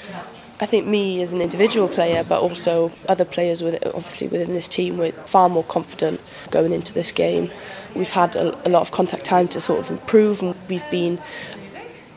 I 0.61 0.65
think 0.65 0.87
me 0.87 1.21
as 1.21 1.33
an 1.33 1.41
individual 1.41 1.89
player, 1.89 2.23
but 2.23 2.41
also 2.41 2.91
other 3.09 3.25
players 3.25 3.61
with 3.61 3.75
obviously 3.87 4.27
within 4.29 4.53
this 4.53 4.69
team, 4.69 4.97
we're 4.97 5.11
far 5.11 5.49
more 5.49 5.65
confident 5.65 6.21
going 6.49 6.71
into 6.71 6.93
this 6.93 7.11
game. 7.11 7.51
We've 7.93 8.09
had 8.09 8.35
a, 8.37 8.67
a 8.67 8.69
lot 8.69 8.81
of 8.81 8.91
contact 8.91 9.25
time 9.25 9.49
to 9.49 9.59
sort 9.59 9.79
of 9.79 9.91
improve, 9.91 10.41
and 10.41 10.55
we've 10.69 10.89
been 10.89 11.21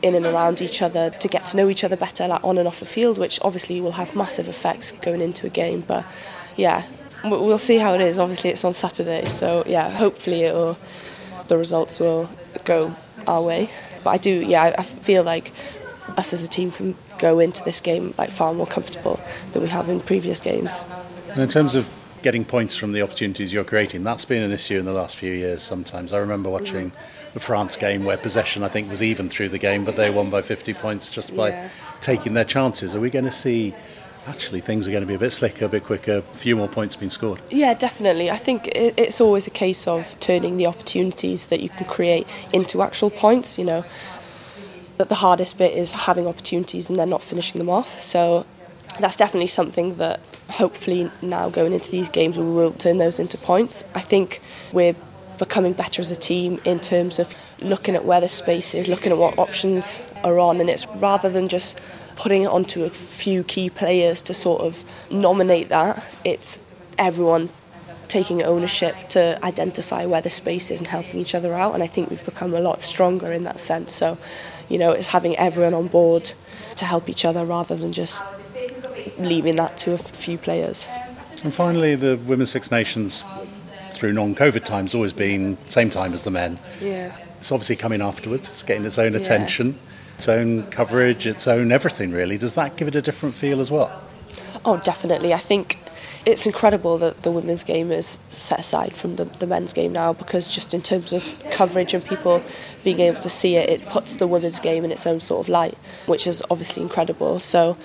in 0.01 0.15
and 0.15 0.25
around 0.25 0.61
each 0.61 0.81
other 0.81 1.09
to 1.09 1.27
get 1.27 1.43
to 1.45 1.57
know 1.57 1.69
each 1.69 1.83
other 1.83 1.97
better, 1.97 2.27
like 2.29 2.43
on 2.43 2.57
and 2.57 2.67
off 2.67 2.79
the 2.79 2.85
field, 2.85 3.17
which 3.17 3.39
obviously 3.41 3.81
will 3.81 3.93
have 3.93 4.15
massive 4.15 4.47
effects 4.47 4.93
going 4.93 5.19
into 5.19 5.45
a 5.45 5.49
game. 5.49 5.83
But 5.85 6.05
yeah, 6.55 6.85
we'll 7.23 7.57
see 7.57 7.77
how 7.77 7.93
it 7.93 8.01
is. 8.01 8.17
Obviously, 8.17 8.49
it's 8.49 8.63
on 8.63 8.73
Saturday, 8.73 9.27
so 9.27 9.63
yeah, 9.65 9.89
hopefully 9.89 10.43
it'll 10.43 10.77
the 11.47 11.57
results 11.57 11.99
will 11.99 12.29
go 12.63 12.95
our 13.27 13.41
way. 13.41 13.69
But 14.03 14.11
I 14.11 14.17
do, 14.17 14.31
yeah, 14.31 14.75
I 14.77 14.83
feel 14.83 15.23
like 15.23 15.51
us 16.17 16.33
as 16.33 16.43
a 16.43 16.47
team 16.47 16.71
can 16.71 16.95
go 17.17 17.39
into 17.39 17.63
this 17.63 17.81
game 17.81 18.13
like 18.17 18.31
far 18.31 18.53
more 18.53 18.65
comfortable 18.65 19.19
than 19.51 19.61
we 19.61 19.67
have 19.69 19.89
in 19.89 19.99
previous 19.99 20.39
games. 20.39 20.83
And 21.29 21.41
in 21.41 21.49
terms 21.49 21.75
of 21.75 21.89
getting 22.21 22.45
points 22.45 22.75
from 22.75 22.93
the 22.93 23.01
opportunities 23.01 23.53
you're 23.53 23.63
creating, 23.63 24.03
that's 24.03 24.25
been 24.25 24.41
an 24.41 24.51
issue 24.51 24.79
in 24.79 24.85
the 24.85 24.93
last 24.93 25.17
few 25.17 25.33
years 25.33 25.61
sometimes. 25.61 26.13
I 26.13 26.19
remember 26.19 26.49
watching 26.49 26.91
the 27.33 27.39
France 27.39 27.77
game 27.77 28.05
where 28.05 28.17
possession, 28.17 28.63
I 28.63 28.69
think, 28.69 28.89
was 28.89 29.03
even 29.03 29.29
through 29.29 29.49
the 29.49 29.59
game, 29.59 29.85
but 29.85 29.95
they 29.95 30.09
won 30.09 30.29
by 30.29 30.41
50 30.41 30.73
points 30.75 31.11
just 31.11 31.35
by 31.35 31.49
yeah. 31.49 31.69
taking 32.01 32.33
their 32.33 32.45
chances. 32.45 32.95
Are 32.95 32.99
we 32.99 33.09
going 33.09 33.25
to 33.25 33.31
see 33.31 33.73
actually 34.27 34.61
things 34.61 34.87
are 34.87 34.91
going 34.91 35.01
to 35.01 35.07
be 35.07 35.13
a 35.15 35.19
bit 35.19 35.31
slicker, 35.31 35.65
a 35.65 35.69
bit 35.69 35.83
quicker, 35.83 36.17
a 36.17 36.21
few 36.21 36.55
more 36.55 36.67
points 36.67 36.95
being 36.95 37.09
scored. 37.09 37.41
Yeah, 37.49 37.73
definitely. 37.73 38.29
I 38.29 38.37
think 38.37 38.69
it's 38.73 39.21
always 39.21 39.47
a 39.47 39.51
case 39.51 39.87
of 39.87 40.19
turning 40.19 40.57
the 40.57 40.67
opportunities 40.67 41.47
that 41.47 41.61
you 41.61 41.69
can 41.69 41.85
create 41.85 42.27
into 42.53 42.81
actual 42.81 43.09
points, 43.09 43.57
you 43.57 43.65
know. 43.65 43.85
That 44.97 45.07
the 45.07 45.15
hardest 45.15 45.57
bit 45.57 45.73
is 45.73 45.91
having 45.91 46.27
opportunities 46.27 46.89
and 46.89 46.99
then 46.99 47.09
not 47.09 47.23
finishing 47.23 47.57
them 47.57 47.69
off. 47.69 48.01
So 48.01 48.45
that's 48.99 49.15
definitely 49.15 49.47
something 49.47 49.95
that 49.95 50.19
hopefully 50.49 51.09
now 51.21 51.49
going 51.49 51.71
into 51.71 51.89
these 51.89 52.09
games 52.09 52.37
we 52.37 52.43
will 52.43 52.71
turn 52.71 52.97
those 52.97 53.17
into 53.17 53.37
points. 53.37 53.85
I 53.95 54.01
think 54.01 54.41
we're 54.73 54.95
becoming 55.37 55.71
better 55.71 56.01
as 56.01 56.11
a 56.11 56.17
team 56.17 56.59
in 56.65 56.81
terms 56.81 57.17
of 57.17 57.33
looking 57.61 57.95
at 57.95 58.03
where 58.03 58.19
the 58.19 58.27
space 58.27 58.73
is, 58.73 58.89
looking 58.89 59.11
at 59.13 59.17
what 59.17 59.39
options 59.39 60.01
are 60.23 60.37
on, 60.37 60.59
and 60.59 60.69
it's 60.69 60.85
rather 60.97 61.29
than 61.29 61.47
just 61.47 61.79
putting 62.19 62.41
it 62.41 62.47
onto 62.47 62.83
a 62.83 62.89
few 62.89 63.43
key 63.43 63.69
players 63.69 64.21
to 64.21 64.33
sort 64.33 64.61
of 64.61 64.83
nominate 65.09 65.69
that, 65.69 66.03
it's 66.25 66.59
everyone 66.97 67.49
taking 68.09 68.43
ownership 68.43 68.93
to 69.07 69.39
identify 69.43 70.05
where 70.05 70.21
the 70.21 70.29
space 70.29 70.69
is 70.69 70.81
and 70.81 70.87
helping 70.87 71.17
each 71.17 71.33
other 71.33 71.53
out. 71.53 71.73
And 71.73 71.81
I 71.81 71.87
think 71.87 72.09
we've 72.09 72.25
become 72.25 72.53
a 72.53 72.59
lot 72.59 72.81
stronger 72.81 73.31
in 73.31 73.45
that 73.45 73.61
sense. 73.61 73.93
So, 73.93 74.17
you 74.67 74.77
know, 74.77 74.91
it's 74.91 75.07
having 75.07 75.37
everyone 75.37 75.73
on 75.73 75.87
board 75.87 76.33
to 76.75 76.85
help 76.85 77.07
each 77.07 77.23
other 77.23 77.45
rather 77.45 77.77
than 77.77 77.93
just 77.93 78.23
leaving 79.17 79.55
that 79.55 79.77
to 79.77 79.93
a 79.93 79.97
few 79.97 80.37
players. 80.37 80.89
And 81.43 81.53
finally, 81.53 81.95
the 81.95 82.17
Women's 82.25 82.51
Six 82.51 82.69
Nations 82.69 83.23
through 83.93 84.11
non-COVID 84.11 84.65
times 84.65 84.93
always 84.93 85.13
been 85.13 85.57
same 85.69 85.89
time 85.89 86.13
as 86.13 86.23
the 86.23 86.31
men. 86.31 86.59
Yeah. 86.81 87.15
It's 87.39 87.51
obviously 87.53 87.77
coming 87.77 88.01
afterwards. 88.01 88.49
It's 88.49 88.63
getting 88.63 88.83
its 88.85 88.97
own 88.97 89.15
attention, 89.15 89.67
yeah. 89.67 89.98
Its 90.19 90.27
own 90.27 90.63
coverage, 90.63 91.25
its 91.25 91.47
own 91.47 91.71
everything. 91.71 92.11
Really, 92.11 92.37
does 92.37 92.55
that 92.55 92.75
give 92.75 92.89
it 92.89 92.95
a 92.95 93.01
different 93.01 93.33
feel 93.33 93.61
as 93.61 93.71
well? 93.71 93.89
Oh, 94.65 94.75
definitely. 94.75 95.33
I 95.33 95.37
think 95.37 95.79
it's 96.25 96.45
incredible 96.45 96.97
that 96.97 97.23
the 97.23 97.31
women's 97.31 97.63
game 97.63 97.89
is 97.89 98.19
set 98.29 98.59
aside 98.59 98.93
from 98.93 99.15
the, 99.15 99.23
the 99.23 99.47
men's 99.47 99.71
game 99.71 99.93
now 99.93 100.11
because 100.11 100.49
just 100.49 100.73
in 100.73 100.81
terms 100.81 101.13
of 101.13 101.23
coverage 101.51 101.93
and 101.93 102.03
people 102.03 102.43
being 102.83 102.99
able 102.99 103.21
to 103.21 103.29
see 103.29 103.55
it, 103.55 103.69
it 103.69 103.89
puts 103.89 104.17
the 104.17 104.27
women's 104.27 104.59
game 104.59 104.83
in 104.83 104.91
its 104.91 105.07
own 105.07 105.21
sort 105.21 105.45
of 105.45 105.47
light, 105.47 105.77
which 106.05 106.27
is 106.27 106.43
obviously 106.51 106.83
incredible. 106.83 107.39
So, 107.39 107.77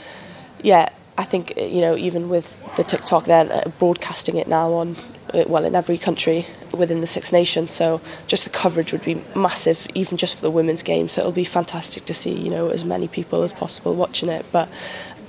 yeah, 0.61 0.89
I 1.17 1.25
think 1.25 1.57
you 1.57 1.81
know 1.81 1.97
even 1.97 2.29
with 2.29 2.63
the 2.77 2.85
TikTok, 2.85 3.25
they're 3.25 3.51
uh, 3.53 3.71
broadcasting 3.79 4.37
it 4.37 4.49
now 4.49 4.73
on 4.73 4.97
uh, 5.33 5.45
well 5.47 5.65
in 5.65 5.75
every 5.75 5.99
country 5.99 6.47
within 6.73 7.01
the 7.01 7.07
Six 7.07 7.33
Nations. 7.33 7.71
So 7.71 8.01
just 8.27 8.45
the 8.45 8.51
coverage 8.51 8.93
would 8.93 9.05
be 9.05 9.23
massive, 9.37 9.87
even 9.95 10.17
just 10.17 10.35
for 10.35 10.43
the 10.43 10.51
women's 10.51 10.83
game. 10.83 11.09
So 11.09 11.21
it'll 11.21 11.33
be 11.33 11.45
fantastic 11.45 12.05
to 12.07 12.15
see 12.15 12.33
you 12.33 12.51
know 12.51 12.69
as 12.69 12.85
many 12.85 13.09
people 13.09 13.43
as 13.43 13.53
possible 13.53 13.95
watching 13.95 14.29
it. 14.29 14.47
But 14.51 14.69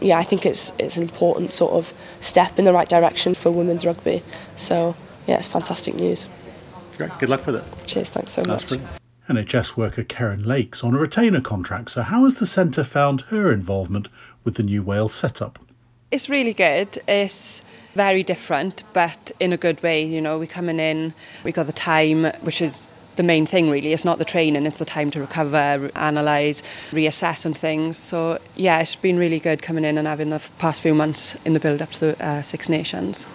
yeah, 0.01 0.17
I 0.17 0.23
think 0.23 0.45
it's 0.45 0.73
it's 0.79 0.97
an 0.97 1.03
important 1.03 1.51
sort 1.51 1.73
of 1.73 1.93
step 2.19 2.57
in 2.57 2.65
the 2.65 2.73
right 2.73 2.89
direction 2.89 3.35
for 3.35 3.51
women's 3.51 3.85
rugby. 3.85 4.23
So 4.55 4.95
yeah, 5.27 5.37
it's 5.37 5.47
fantastic 5.47 5.95
news. 5.95 6.27
Great. 6.97 7.17
Good 7.19 7.29
luck 7.29 7.45
with 7.45 7.57
it. 7.57 7.63
Cheers. 7.85 8.09
Thanks 8.09 8.31
so 8.31 8.41
That's 8.41 8.63
much. 8.63 8.79
Brilliant. 8.79 9.01
NHS 9.27 9.75
worker 9.75 10.03
Kerin 10.03 10.45
Lake's 10.45 10.83
on 10.83 10.93
a 10.93 10.99
retainer 10.99 11.41
contract. 11.41 11.89
So, 11.89 12.03
how 12.03 12.23
has 12.25 12.35
the 12.35 12.45
centre 12.45 12.83
found 12.83 13.21
her 13.29 13.51
involvement 13.51 14.07
with 14.43 14.55
the 14.55 14.63
new 14.63 14.83
Wales 14.83 15.13
setup? 15.15 15.59
It's 16.15 16.29
really 16.29 16.53
good. 16.53 16.97
It's 17.09 17.61
very 17.93 18.23
different, 18.23 18.85
but 18.93 19.33
in 19.41 19.51
a 19.51 19.57
good 19.57 19.83
way. 19.83 20.01
You 20.01 20.21
know, 20.21 20.39
we're 20.39 20.47
coming 20.47 20.79
in, 20.79 21.13
we 21.43 21.51
got 21.51 21.65
the 21.65 21.73
time, 21.73 22.23
which 22.39 22.61
is 22.61 22.87
the 23.17 23.23
main 23.23 23.45
thing 23.45 23.69
really. 23.69 23.91
It's 23.91 24.05
not 24.05 24.17
the 24.17 24.23
training, 24.23 24.65
it's 24.65 24.79
the 24.79 24.85
time 24.85 25.11
to 25.11 25.19
recover, 25.19 25.91
analyse, 25.93 26.63
reassess 26.91 27.45
and 27.45 27.57
things. 27.57 27.97
So 27.97 28.39
yeah, 28.55 28.79
it's 28.79 28.95
been 28.95 29.17
really 29.17 29.41
good 29.41 29.61
coming 29.61 29.83
in 29.83 29.97
and 29.97 30.07
having 30.07 30.29
the 30.29 30.41
past 30.57 30.79
few 30.79 30.93
months 30.93 31.35
in 31.43 31.51
the 31.51 31.59
build 31.59 31.81
up 31.81 31.91
to 31.91 31.99
the 31.99 32.25
uh, 32.25 32.41
Six 32.41 32.69
Nations. 32.69 33.27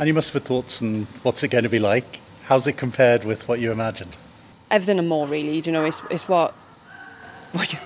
And 0.00 0.08
you 0.08 0.14
must 0.14 0.32
have 0.32 0.42
thoughts 0.42 0.82
on 0.82 1.06
what's 1.22 1.44
it 1.44 1.52
going 1.52 1.62
to 1.62 1.70
be 1.70 1.78
like? 1.78 2.20
How's 2.42 2.66
it 2.66 2.72
compared 2.72 3.22
with 3.22 3.46
what 3.46 3.60
you 3.60 3.70
imagined? 3.70 4.16
Everything 4.72 4.98
and 4.98 5.08
more 5.08 5.28
really. 5.28 5.60
You 5.60 5.70
know, 5.70 5.84
it's, 5.84 6.02
it's 6.10 6.26
what 6.26 6.52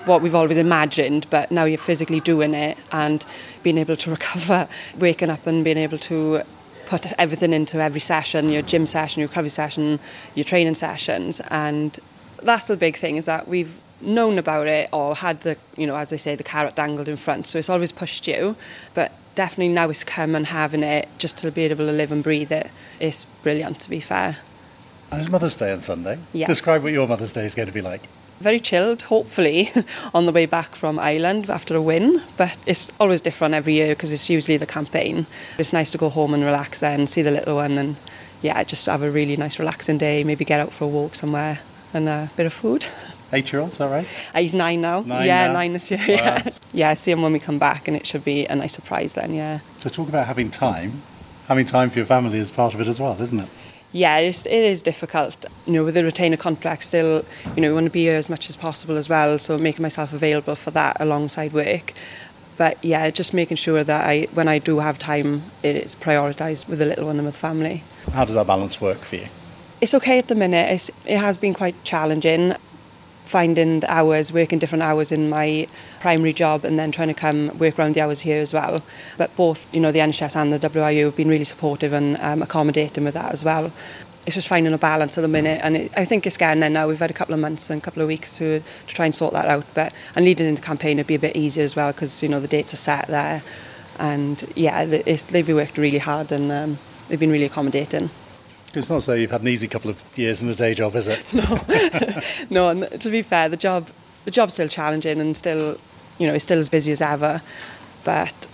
what 0.05 0.21
we've 0.21 0.35
always 0.35 0.57
imagined, 0.57 1.27
but 1.29 1.51
now 1.51 1.65
you're 1.65 1.77
physically 1.77 2.19
doing 2.19 2.53
it 2.53 2.77
and 2.91 3.25
being 3.63 3.77
able 3.77 3.95
to 3.97 4.11
recover, 4.17 4.67
waking 4.97 5.29
up 5.29 5.47
and 5.47 5.63
being 5.63 5.77
able 5.77 5.97
to 5.97 6.43
put 6.85 7.05
everything 7.17 7.53
into 7.53 7.79
every 7.79 8.01
session, 8.01 8.51
your 8.51 8.61
gym 8.61 8.85
session, 8.85 9.21
your 9.21 9.29
recovery 9.29 9.49
session, 9.49 9.99
your 10.35 10.43
training 10.43 10.73
sessions, 10.73 11.41
and 11.49 11.99
that's 12.41 12.67
the 12.67 12.77
big 12.77 12.97
thing 12.97 13.15
is 13.15 13.25
that 13.25 13.47
we've 13.47 13.79
known 14.01 14.37
about 14.37 14.67
it 14.67 14.89
or 14.91 15.15
had 15.15 15.39
the, 15.41 15.55
you 15.77 15.87
know, 15.87 15.95
as 15.95 16.09
they 16.09 16.17
say, 16.17 16.35
the 16.35 16.43
carrot 16.43 16.75
dangled 16.75 17.07
in 17.07 17.15
front, 17.15 17.47
so 17.47 17.57
it's 17.57 17.69
always 17.69 17.91
pushed 17.91 18.27
you, 18.27 18.55
but 18.93 19.13
definitely 19.35 19.73
now 19.73 19.89
it's 19.89 20.03
come 20.03 20.35
and 20.35 20.47
having 20.47 20.83
it 20.83 21.07
just 21.17 21.37
to 21.37 21.51
be 21.51 21.63
able 21.63 21.85
to 21.85 21.91
live 21.91 22.11
and 22.11 22.21
breathe 22.21 22.51
it 22.51 22.69
is 22.99 23.25
brilliant 23.41 23.79
to 23.79 23.89
be 23.89 23.99
fair. 23.99 24.37
And 25.09 25.21
it's 25.21 25.29
Mother's 25.29 25.55
Day 25.55 25.71
on 25.71 25.79
Sunday. 25.79 26.19
Yes. 26.33 26.47
Describe 26.47 26.83
what 26.83 26.91
your 26.91 27.07
Mother's 27.07 27.33
Day 27.33 27.45
is 27.45 27.55
going 27.55 27.67
to 27.67 27.73
be 27.73 27.81
like 27.81 28.01
very 28.39 28.59
chilled, 28.59 29.03
hopefully, 29.03 29.71
on 30.13 30.25
the 30.25 30.31
way 30.31 30.45
back 30.45 30.75
from 30.75 30.99
Ireland 30.99 31.49
after 31.49 31.75
a 31.75 31.81
win. 31.81 32.21
But 32.37 32.57
it's 32.65 32.91
always 32.99 33.21
different 33.21 33.53
every 33.53 33.73
year 33.73 33.89
because 33.89 34.11
it's 34.11 34.29
usually 34.29 34.57
the 34.57 34.65
campaign. 34.65 35.25
It's 35.57 35.73
nice 35.73 35.91
to 35.91 35.97
go 35.97 36.09
home 36.09 36.33
and 36.33 36.43
relax 36.43 36.79
then, 36.79 37.07
see 37.07 37.21
the 37.21 37.31
little 37.31 37.55
one, 37.55 37.77
and 37.77 37.95
yeah, 38.41 38.63
just 38.63 38.85
have 38.87 39.03
a 39.03 39.09
really 39.11 39.35
nice, 39.35 39.59
relaxing 39.59 39.97
day. 39.97 40.23
Maybe 40.23 40.45
get 40.45 40.59
out 40.59 40.73
for 40.73 40.85
a 40.85 40.87
walk 40.87 41.15
somewhere 41.15 41.59
and 41.93 42.09
a 42.09 42.29
bit 42.35 42.45
of 42.45 42.53
food. 42.53 42.85
Eight 43.31 43.51
year 43.51 43.61
old, 43.61 43.71
is 43.71 43.79
that 43.79 43.89
right? 43.89 44.07
Uh, 44.33 44.41
he's 44.41 44.53
nine 44.53 44.81
now. 44.81 45.01
Nine 45.01 45.25
yeah, 45.25 45.47
now. 45.47 45.53
nine 45.53 45.73
this 45.73 45.89
year. 45.89 45.99
Wow. 46.07 46.15
Yeah. 46.15 46.49
yeah, 46.73 46.93
see 46.93 47.11
him 47.11 47.21
when 47.21 47.33
we 47.33 47.39
come 47.39 47.57
back, 47.57 47.87
and 47.87 47.97
it 47.97 48.05
should 48.05 48.23
be 48.23 48.45
a 48.45 48.55
nice 48.55 48.73
surprise 48.73 49.15
then, 49.15 49.33
yeah. 49.33 49.59
So, 49.77 49.89
talk 49.89 50.09
about 50.09 50.27
having 50.27 50.51
time. 50.51 51.01
Having 51.47 51.65
time 51.65 51.89
for 51.89 51.99
your 51.99 52.05
family 52.05 52.37
is 52.37 52.51
part 52.51 52.73
of 52.73 52.81
it 52.81 52.87
as 52.87 52.99
well, 52.99 53.19
isn't 53.19 53.39
it? 53.39 53.49
Yeah, 53.93 54.17
it 54.17 54.27
is, 54.27 54.45
it 54.45 54.51
is 54.51 54.81
difficult. 54.81 55.45
You 55.65 55.73
know, 55.73 55.83
with 55.83 55.93
the 55.93 56.03
retainer 56.03 56.35
contract, 56.35 56.83
still, 56.83 57.23
you 57.55 57.61
know, 57.61 57.69
you 57.69 57.73
want 57.73 57.85
to 57.85 57.91
be 57.91 58.01
here 58.01 58.15
as 58.15 58.29
much 58.29 58.49
as 58.49 58.55
possible 58.57 58.97
as 58.97 59.07
well. 59.07 59.39
So 59.39 59.57
making 59.57 59.83
myself 59.83 60.13
available 60.13 60.55
for 60.55 60.71
that 60.71 60.97
alongside 60.99 61.53
work. 61.53 61.93
But 62.57 62.83
yeah, 62.83 63.09
just 63.09 63.33
making 63.33 63.57
sure 63.57 63.83
that 63.83 64.05
I, 64.05 64.27
when 64.33 64.47
I 64.47 64.59
do 64.59 64.79
have 64.79 64.97
time, 64.99 65.43
it 65.61 65.75
is 65.75 65.95
prioritised 65.95 66.67
with 66.67 66.79
the 66.79 66.85
little 66.85 67.05
one 67.05 67.17
and 67.17 67.25
with 67.25 67.37
family. 67.37 67.83
How 68.11 68.25
does 68.25 68.35
that 68.35 68.47
balance 68.47 68.81
work 68.81 69.01
for 69.01 69.15
you? 69.15 69.27
It's 69.79 69.93
okay 69.93 70.17
at 70.17 70.27
the 70.27 70.35
minute. 70.35 70.71
It's, 70.71 70.91
it 71.05 71.17
has 71.17 71.37
been 71.37 71.53
quite 71.53 71.83
challenging 71.83 72.55
finding 73.23 73.79
the 73.79 73.91
hours, 73.91 74.31
working 74.31 74.59
different 74.59 74.83
hours 74.83 75.11
in 75.11 75.29
my 75.29 75.67
primary 75.99 76.33
job 76.33 76.65
and 76.65 76.77
then 76.77 76.91
trying 76.91 77.07
to 77.07 77.13
come 77.13 77.57
work 77.57 77.77
around 77.79 77.95
the 77.95 78.01
hours 78.01 78.21
here 78.21 78.39
as 78.39 78.53
well. 78.53 78.81
But 79.17 79.35
both, 79.35 79.67
you 79.73 79.79
know, 79.79 79.91
the 79.91 79.99
NHS 79.99 80.35
and 80.35 80.53
the 80.53 80.59
WRU 80.59 81.05
have 81.05 81.15
been 81.15 81.29
really 81.29 81.43
supportive 81.43 81.93
and 81.93 82.19
um, 82.19 82.41
accommodating 82.41 83.03
with 83.03 83.13
that 83.13 83.31
as 83.31 83.43
well. 83.43 83.71
It's 84.25 84.35
just 84.35 84.47
finding 84.47 84.73
a 84.73 84.77
balance 84.77 85.17
at 85.17 85.21
the 85.21 85.27
minute, 85.27 85.59
and 85.63 85.75
it, 85.75 85.91
I 85.97 86.05
think 86.05 86.25
it's 86.25 86.37
getting 86.37 86.61
there 86.61 86.69
now. 86.69 86.87
We've 86.87 86.97
had 86.97 87.11
a 87.11 87.13
couple 87.13 87.33
of 87.33 87.41
months 87.41 87.69
and 87.69 87.81
a 87.81 87.83
couple 87.83 88.01
of 88.01 88.07
weeks 88.07 88.37
to, 88.37 88.61
to 88.61 88.93
try 88.93 89.03
and 89.03 89.13
sort 89.13 89.33
that 89.33 89.47
out. 89.47 89.65
But 89.73 89.91
and 90.15 90.23
leading 90.23 90.47
into 90.47 90.61
the 90.61 90.65
campaign, 90.65 90.97
it'd 90.97 91.07
be 91.07 91.15
a 91.15 91.19
bit 91.19 91.35
easier 91.35 91.65
as 91.65 91.75
well 91.75 91.91
because 91.91 92.23
you 92.23 92.29
know 92.29 92.39
the 92.39 92.47
dates 92.47 92.73
are 92.73 92.77
set 92.77 93.07
there, 93.07 93.43
and 93.99 94.41
yeah, 94.55 94.85
they've 94.85 95.45
been 95.45 95.55
worked 95.55 95.77
really 95.77 95.97
hard 95.97 96.31
and 96.31 96.51
um, 96.53 96.79
they've 97.09 97.19
been 97.19 97.31
really 97.31 97.43
accommodating. 97.43 98.09
It's 98.75 98.89
not 98.89 99.03
so 99.03 99.13
you've 99.13 99.31
had 99.31 99.41
an 99.41 99.47
easy 99.47 99.67
couple 99.67 99.91
of 99.91 100.01
years 100.15 100.41
in 100.41 100.47
the 100.47 100.55
day 100.55 100.73
job, 100.73 100.95
is 100.95 101.07
it? 101.07 101.23
no, 102.49 102.49
no. 102.49 102.69
And 102.69 103.01
to 103.01 103.09
be 103.09 103.21
fair, 103.21 103.49
the 103.49 103.57
job 103.57 103.89
the 104.25 104.31
job's 104.31 104.53
still 104.53 104.67
challenging 104.67 105.19
and 105.19 105.35
still, 105.35 105.77
you 106.17 106.27
know, 106.27 106.33
it's 106.33 106.43
still 106.43 106.59
as 106.59 106.69
busy 106.69 106.91
as 106.91 107.01
ever. 107.01 107.41
But 108.03 108.47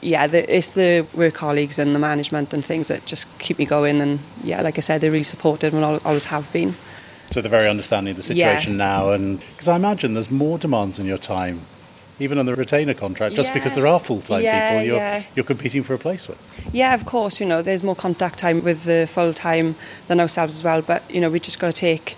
yeah, 0.00 0.26
the, 0.26 0.54
it's 0.54 0.72
the 0.72 1.06
work 1.14 1.34
colleagues 1.34 1.78
and 1.78 1.94
the 1.94 1.98
management 1.98 2.52
and 2.52 2.64
things 2.64 2.88
that 2.88 3.04
just 3.06 3.26
keep 3.38 3.58
me 3.58 3.64
going. 3.64 4.00
And 4.00 4.20
yeah, 4.42 4.62
like 4.62 4.78
I 4.78 4.80
said, 4.80 5.00
they're 5.00 5.10
really 5.10 5.24
supportive 5.24 5.74
and 5.74 5.84
always 5.84 6.24
have 6.26 6.50
been. 6.52 6.74
So 7.30 7.40
they're 7.40 7.50
very 7.50 7.68
understanding 7.68 8.12
of 8.12 8.16
the 8.16 8.24
situation 8.24 8.72
yeah. 8.72 8.78
now, 8.78 9.10
and 9.10 9.38
because 9.38 9.68
I 9.68 9.76
imagine 9.76 10.14
there's 10.14 10.32
more 10.32 10.58
demands 10.58 10.98
on 10.98 11.06
your 11.06 11.18
time 11.18 11.64
even 12.20 12.38
on 12.38 12.46
the 12.46 12.54
retainer 12.54 12.94
contract, 12.94 13.34
just 13.34 13.48
Yeah. 13.48 13.54
because 13.54 13.74
there 13.74 13.86
are 13.86 13.98
full 13.98 14.20
time 14.20 14.42
Yeah, 14.42 14.70
people 14.70 14.86
you're, 14.86 14.96
yeah. 14.96 15.22
you're 15.34 15.44
competing 15.44 15.82
for 15.82 15.94
a 15.94 15.98
place 15.98 16.28
with. 16.28 16.38
Yeah, 16.72 16.94
of 16.94 17.06
course, 17.06 17.40
you 17.40 17.46
know, 17.46 17.62
there's 17.62 17.82
more 17.82 17.96
contact 17.96 18.38
time 18.38 18.62
with 18.62 18.84
the 18.84 19.08
full 19.10 19.32
time 19.32 19.74
than 20.08 20.20
ourselves 20.20 20.54
as 20.54 20.62
well. 20.62 20.82
But, 20.82 21.02
you 21.10 21.20
know, 21.20 21.30
we 21.30 21.40
just 21.40 21.58
got 21.58 21.68
to 21.68 21.72
take 21.72 22.16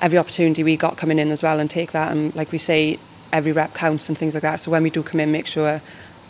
every 0.00 0.18
opportunity 0.18 0.62
we 0.62 0.76
got 0.76 0.96
coming 0.96 1.18
in 1.18 1.30
as 1.32 1.42
well 1.42 1.58
and 1.58 1.68
take 1.68 1.92
that. 1.92 2.12
And 2.12 2.34
like 2.36 2.52
we 2.52 2.58
say, 2.58 2.98
every 3.32 3.52
rep 3.52 3.74
counts 3.74 4.08
and 4.08 4.16
things 4.16 4.34
like 4.34 4.42
that. 4.42 4.60
So 4.60 4.70
when 4.70 4.82
we 4.82 4.90
do 4.90 5.02
come 5.02 5.18
in, 5.20 5.32
make 5.32 5.46
sure 5.46 5.80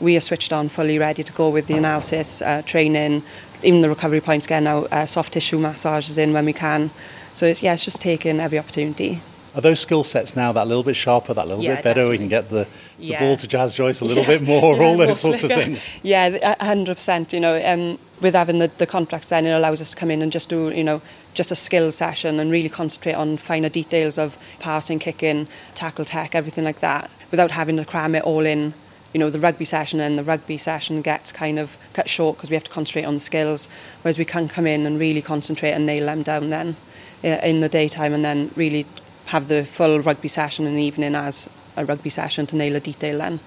we 0.00 0.16
are 0.16 0.20
switched 0.20 0.52
on, 0.52 0.68
fully 0.68 0.98
ready 0.98 1.24
to 1.24 1.32
go 1.32 1.50
with 1.50 1.66
the 1.66 1.76
analysis, 1.76 2.40
uh, 2.40 2.62
training, 2.62 3.22
even 3.64 3.80
the 3.80 3.88
recovery 3.88 4.20
points, 4.20 4.46
getting 4.46 4.68
out 4.68 4.92
uh, 4.92 5.06
soft 5.06 5.32
tissue 5.32 5.58
massages 5.58 6.16
in 6.18 6.32
when 6.32 6.44
we 6.44 6.52
can. 6.52 6.90
So 7.34 7.46
it's, 7.46 7.62
yeah, 7.62 7.72
it's 7.74 7.84
just 7.84 8.00
taking 8.00 8.38
every 8.40 8.58
opportunity. 8.58 9.20
Are 9.54 9.60
those 9.60 9.80
skill 9.80 10.04
sets 10.04 10.36
now 10.36 10.52
that 10.52 10.66
little 10.68 10.82
bit 10.82 10.94
sharper, 10.94 11.32
that 11.34 11.48
little 11.48 11.62
Yeah, 11.64 11.76
bit 11.76 11.84
better? 11.84 12.08
We 12.08 12.18
can 12.18 12.28
get 12.28 12.50
the, 12.50 12.64
the 12.98 13.04
Yeah. 13.06 13.18
ball 13.20 13.36
to 13.36 13.46
Jaz 13.46 13.74
Joyce 13.74 14.00
a 14.00 14.04
little 14.04 14.22
Yeah. 14.24 14.28
bit 14.38 14.42
more, 14.42 14.80
all 14.82 14.96
those 14.96 15.06
more 15.08 15.14
sorts 15.16 15.42
of 15.42 15.50
things. 15.50 15.88
Yeah, 16.02 16.54
a 16.60 16.64
hundred 16.64 16.96
percent. 16.96 17.32
You 17.32 17.40
know, 17.40 17.60
um, 17.64 17.98
with 18.20 18.34
having 18.34 18.58
the, 18.58 18.70
the 18.78 18.86
contracts, 18.86 19.30
then 19.30 19.46
it 19.46 19.52
allows 19.52 19.80
us 19.80 19.90
to 19.90 19.96
come 19.96 20.10
in 20.10 20.22
and 20.22 20.30
just 20.30 20.48
do, 20.48 20.68
you 20.70 20.84
know, 20.84 21.00
just 21.34 21.50
a 21.50 21.56
skill 21.56 21.90
session 21.90 22.38
and 22.38 22.50
really 22.50 22.68
concentrate 22.68 23.14
on 23.14 23.36
finer 23.36 23.68
details 23.68 24.18
of 24.18 24.36
passing, 24.58 24.98
kicking, 24.98 25.48
tackle 25.74 26.04
tech, 26.04 26.34
everything 26.34 26.64
like 26.64 26.80
that, 26.80 27.10
without 27.30 27.50
having 27.52 27.76
to 27.78 27.84
cram 27.84 28.14
it 28.14 28.22
all 28.24 28.44
in. 28.44 28.74
You 29.14 29.20
know, 29.20 29.30
the 29.30 29.38
rugby 29.40 29.64
session 29.64 30.00
and 30.00 30.18
the 30.18 30.24
rugby 30.24 30.58
session 30.58 31.00
gets 31.00 31.32
kind 31.32 31.58
of 31.58 31.78
cut 31.94 32.10
short 32.10 32.36
because 32.36 32.50
we 32.50 32.54
have 32.56 32.64
to 32.64 32.70
concentrate 32.70 33.04
on 33.04 33.14
the 33.14 33.20
skills, 33.20 33.66
whereas 34.02 34.18
we 34.18 34.26
can 34.26 34.48
come 34.48 34.66
in 34.66 34.84
and 34.84 34.98
really 35.00 35.22
concentrate 35.22 35.70
and 35.72 35.86
nail 35.86 36.04
them 36.06 36.22
down 36.22 36.50
then 36.50 36.76
in 37.22 37.60
the 37.60 37.68
daytime 37.70 38.12
and 38.12 38.22
then 38.24 38.50
really 38.54 38.86
have 39.28 39.48
the 39.48 39.64
full 39.64 40.00
rugby 40.00 40.28
session 40.28 40.66
in 40.66 40.74
the 40.74 40.82
evening 40.82 41.14
as 41.14 41.48
a 41.76 41.84
rugby 41.84 42.10
session 42.10 42.46
to 42.46 42.56
nail 42.56 42.76
a 42.76 42.80
detail 42.80 43.18
then. 43.18 43.40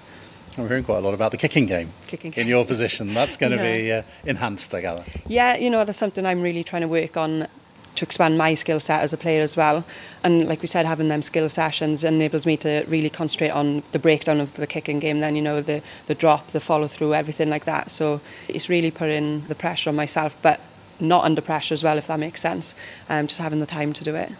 I'm 0.58 0.68
hearing 0.68 0.84
quite 0.84 0.98
a 0.98 1.00
lot 1.00 1.14
about 1.14 1.30
the 1.30 1.38
kicking 1.38 1.64
game 1.66 1.92
Kicking 2.06 2.32
in 2.34 2.46
your 2.46 2.64
position. 2.66 3.14
That's 3.14 3.36
going 3.38 3.52
to 3.52 3.62
Yeah. 3.62 3.72
be 3.76 3.92
uh, 3.92 4.02
enhanced, 4.26 4.74
I 4.74 4.82
gather. 4.82 5.04
Yeah, 5.26 5.56
you 5.56 5.70
know, 5.70 5.84
that's 5.84 5.98
something 5.98 6.26
I'm 6.26 6.42
really 6.42 6.62
trying 6.62 6.82
to 6.82 6.88
work 6.88 7.16
on 7.16 7.48
to 7.94 8.04
expand 8.04 8.38
my 8.38 8.54
skill 8.54 8.80
set 8.80 9.02
as 9.02 9.12
a 9.12 9.16
player 9.16 9.42
as 9.42 9.56
well. 9.56 9.84
And 10.24 10.46
like 10.46 10.60
we 10.62 10.66
said, 10.66 10.86
having 10.86 11.08
them 11.08 11.20
skill 11.22 11.48
sessions 11.48 12.04
enables 12.04 12.46
me 12.46 12.56
to 12.58 12.84
really 12.88 13.10
concentrate 13.10 13.50
on 13.50 13.82
the 13.92 13.98
breakdown 13.98 14.40
of 14.40 14.52
the 14.54 14.66
kicking 14.66 14.98
game, 14.98 15.20
then, 15.20 15.36
you 15.36 15.42
know, 15.42 15.60
the, 15.60 15.82
the 16.06 16.14
drop, 16.14 16.48
the 16.48 16.60
follow 16.60 16.86
through, 16.86 17.14
everything 17.14 17.50
like 17.50 17.64
that. 17.64 17.90
So 17.90 18.20
it's 18.48 18.68
really 18.68 18.90
putting 18.90 19.46
the 19.48 19.54
pressure 19.54 19.90
on 19.90 19.96
myself, 19.96 20.36
but 20.42 20.60
not 21.00 21.24
under 21.24 21.40
pressure 21.42 21.74
as 21.74 21.82
well, 21.84 21.98
if 21.98 22.06
that 22.06 22.18
makes 22.20 22.40
sense. 22.40 22.74
Um, 23.08 23.26
just 23.26 23.40
having 23.40 23.60
the 23.60 23.66
time 23.66 23.92
to 23.94 24.04
do 24.04 24.14
it. 24.14 24.32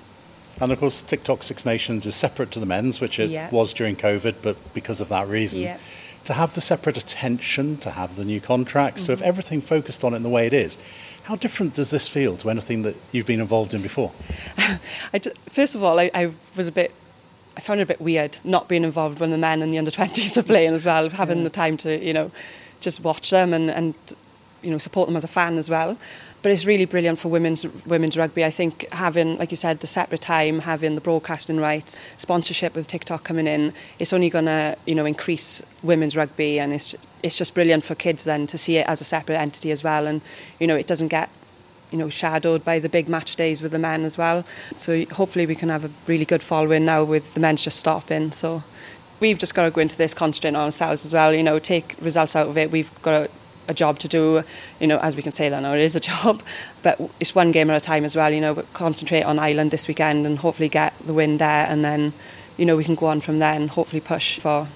And 0.63 0.71
of 0.71 0.79
course, 0.79 1.03
TikTok 1.03 1.43
Six 1.43 1.67
Nations 1.67 2.07
is 2.07 2.15
separate 2.15 2.53
to 2.53 2.61
the 2.61 2.67
men's, 2.67 3.01
which 3.01 3.19
it 3.19 3.31
Yeah. 3.31 3.51
was 3.51 3.73
during 3.73 3.97
COVID, 3.97 4.37
but 4.43 4.57
because 4.73 5.01
of 5.01 5.09
that 5.09 5.27
reason. 5.27 5.59
Yeah. 5.61 5.77
To 6.27 6.35
have 6.35 6.55
the 6.55 6.61
separate 6.61 6.97
attention, 6.97 7.79
to 7.79 7.91
have 7.91 8.15
the 8.15 8.25
new 8.25 8.41
contracts, 8.41 9.03
Mm-hmm. 9.03 9.07
to 9.07 9.13
have 9.13 9.23
everything 9.23 9.61
focused 9.61 10.05
on 10.05 10.13
it 10.15 10.19
in 10.19 10.23
the 10.23 10.29
way 10.29 10.47
it 10.47 10.55
is, 10.55 10.79
how 11.25 11.35
different 11.35 11.75
does 11.75 11.91
this 11.91 12.07
feel 12.07 12.37
to 12.37 12.49
anything 12.49 12.83
that 12.83 12.95
you've 13.11 13.27
been 13.27 13.41
involved 13.41 13.75
in 13.75 13.83
before? 13.83 14.13
I 15.13 15.21
first 15.51 15.75
of 15.75 15.83
all, 15.83 15.99
I, 15.99 16.13
I 16.15 16.31
was 16.55 16.69
a 16.69 16.73
bit. 16.73 16.93
I 17.57 17.61
found 17.61 17.81
it 17.81 17.83
a 17.83 17.87
bit 17.87 18.01
weird 18.01 18.39
not 18.45 18.67
being 18.69 18.83
involved 18.85 19.19
when 19.21 19.31
the 19.31 19.37
men 19.39 19.63
and 19.63 19.75
the 19.75 19.79
under 19.79 19.91
twenties 19.91 20.39
are 20.39 20.43
playing 20.45 20.75
as 20.75 20.87
well, 20.87 21.11
having 21.11 21.43
the 21.43 21.51
time 21.51 21.77
to 21.79 22.03
you 22.03 22.13
know 22.13 22.31
just 22.81 23.01
watch 23.01 23.31
them 23.31 23.53
and 23.53 23.69
and 23.69 23.95
you 24.63 24.71
know 24.71 24.79
support 24.79 25.09
them 25.09 25.17
as 25.17 25.25
a 25.25 25.29
fan 25.29 25.59
as 25.59 25.69
well. 25.69 25.99
But 26.43 26.51
it's 26.51 26.67
really 26.67 26.87
brilliant 26.87 27.21
for 27.21 27.29
women's 27.29 27.65
women's 27.87 28.17
rugby. 28.17 28.45
I 28.45 28.51
think 28.51 28.91
having, 28.93 29.39
like 29.39 29.51
you 29.53 29.57
said, 29.57 29.81
the 29.81 29.87
separate 29.87 30.21
time, 30.21 30.59
having 30.59 30.97
the 30.97 31.01
broadcasting 31.01 31.59
rights, 31.59 31.99
sponsorship 32.17 32.75
with 32.75 32.89
TikTok 32.89 33.23
coming 33.23 33.47
in, 33.47 33.73
it's 33.99 34.13
only 34.13 34.29
going 34.29 34.47
to 34.47 34.77
you 34.87 34.95
know 34.95 35.05
increase 35.05 35.63
women's 35.83 36.17
rugby, 36.17 36.59
and 36.59 36.73
it's 36.73 36.97
it's 37.23 37.39
just 37.39 37.55
brilliant 37.55 37.85
for 37.85 37.95
kids 37.95 38.25
then 38.25 38.49
to 38.49 38.59
see 38.59 38.77
it 38.79 38.87
as 38.89 39.01
a 39.01 39.05
separate 39.05 39.37
entity 39.37 39.71
as 39.71 39.85
well. 39.85 40.07
And 40.07 40.21
you 40.59 40.67
know 40.67 40.77
it 40.77 40.89
doesn't 40.89 41.09
get 41.09 41.31
you 41.93 41.99
know, 41.99 42.09
shadowed 42.09 42.65
by 42.65 42.79
the 42.79 42.89
big 42.89 43.09
match 43.09 43.37
days 43.37 43.63
with 43.63 43.71
the 43.71 43.79
men 43.79 44.05
as 44.05 44.17
well. 44.17 44.45
So 44.77 45.05
hopefully 45.13 45.47
we 45.47 45.55
can 45.55 45.69
have 45.69 45.85
a 45.85 45.91
really 46.07 46.25
good 46.25 46.43
following 46.43 46.87
now 46.87 47.05
with 47.05 47.35
the 47.35 47.41
men's 47.41 47.63
just 47.63 47.79
stopping. 47.79 48.33
So 48.33 48.65
we've 49.21 49.39
just 49.39 49.55
got 49.55 49.65
to 49.65 49.71
go 49.71 49.81
into 49.81 49.97
this 49.97 50.15
concentrating 50.15 50.57
on 50.57 50.65
ourselves 50.65 51.05
as 51.05 51.13
well, 51.13 51.33
you 51.33 51.43
know, 51.43 51.59
take 51.59 51.97
results 52.01 52.35
out 52.35 52.49
of 52.49 52.59
it. 52.59 52.71
We've 52.71 52.91
got 53.03 53.27
a, 53.27 53.31
a 53.69 53.75
job 53.75 53.99
to 54.01 54.09
do, 54.09 54.43
you 54.81 54.87
know, 54.87 54.99
as 54.99 55.17
we 55.17 55.23
can 55.23 55.33
say 55.33 55.49
that 55.49 55.61
now, 55.61 55.75
it 55.75 55.81
is 55.81 55.97
a 55.97 56.01
job, 56.11 56.43
but 56.83 57.01
it's 57.21 57.35
one 57.35 57.53
game 57.53 57.71
at 57.71 57.77
a 57.77 57.81
time 57.81 58.05
as 58.05 58.17
well, 58.17 58.33
you 58.33 58.41
know, 58.41 58.55
but 58.55 58.73
concentrate 58.73 59.23
on 59.23 59.39
Ireland 59.39 59.71
this 59.71 59.89
weekend 59.89 60.27
and 60.27 60.39
hopefully 60.39 60.69
get 60.69 60.95
the 61.07 61.15
win 61.15 61.39
there 61.39 61.67
and 61.69 61.85
then, 61.85 62.13
you 62.57 62.67
know, 62.67 62.77
we 62.77 62.85
can 62.85 62.95
go 62.95 63.07
on 63.07 63.21
from 63.21 63.39
there 63.39 63.55
and 63.55 63.71
hopefully 63.71 64.01
push 64.01 64.39
for 64.39 64.69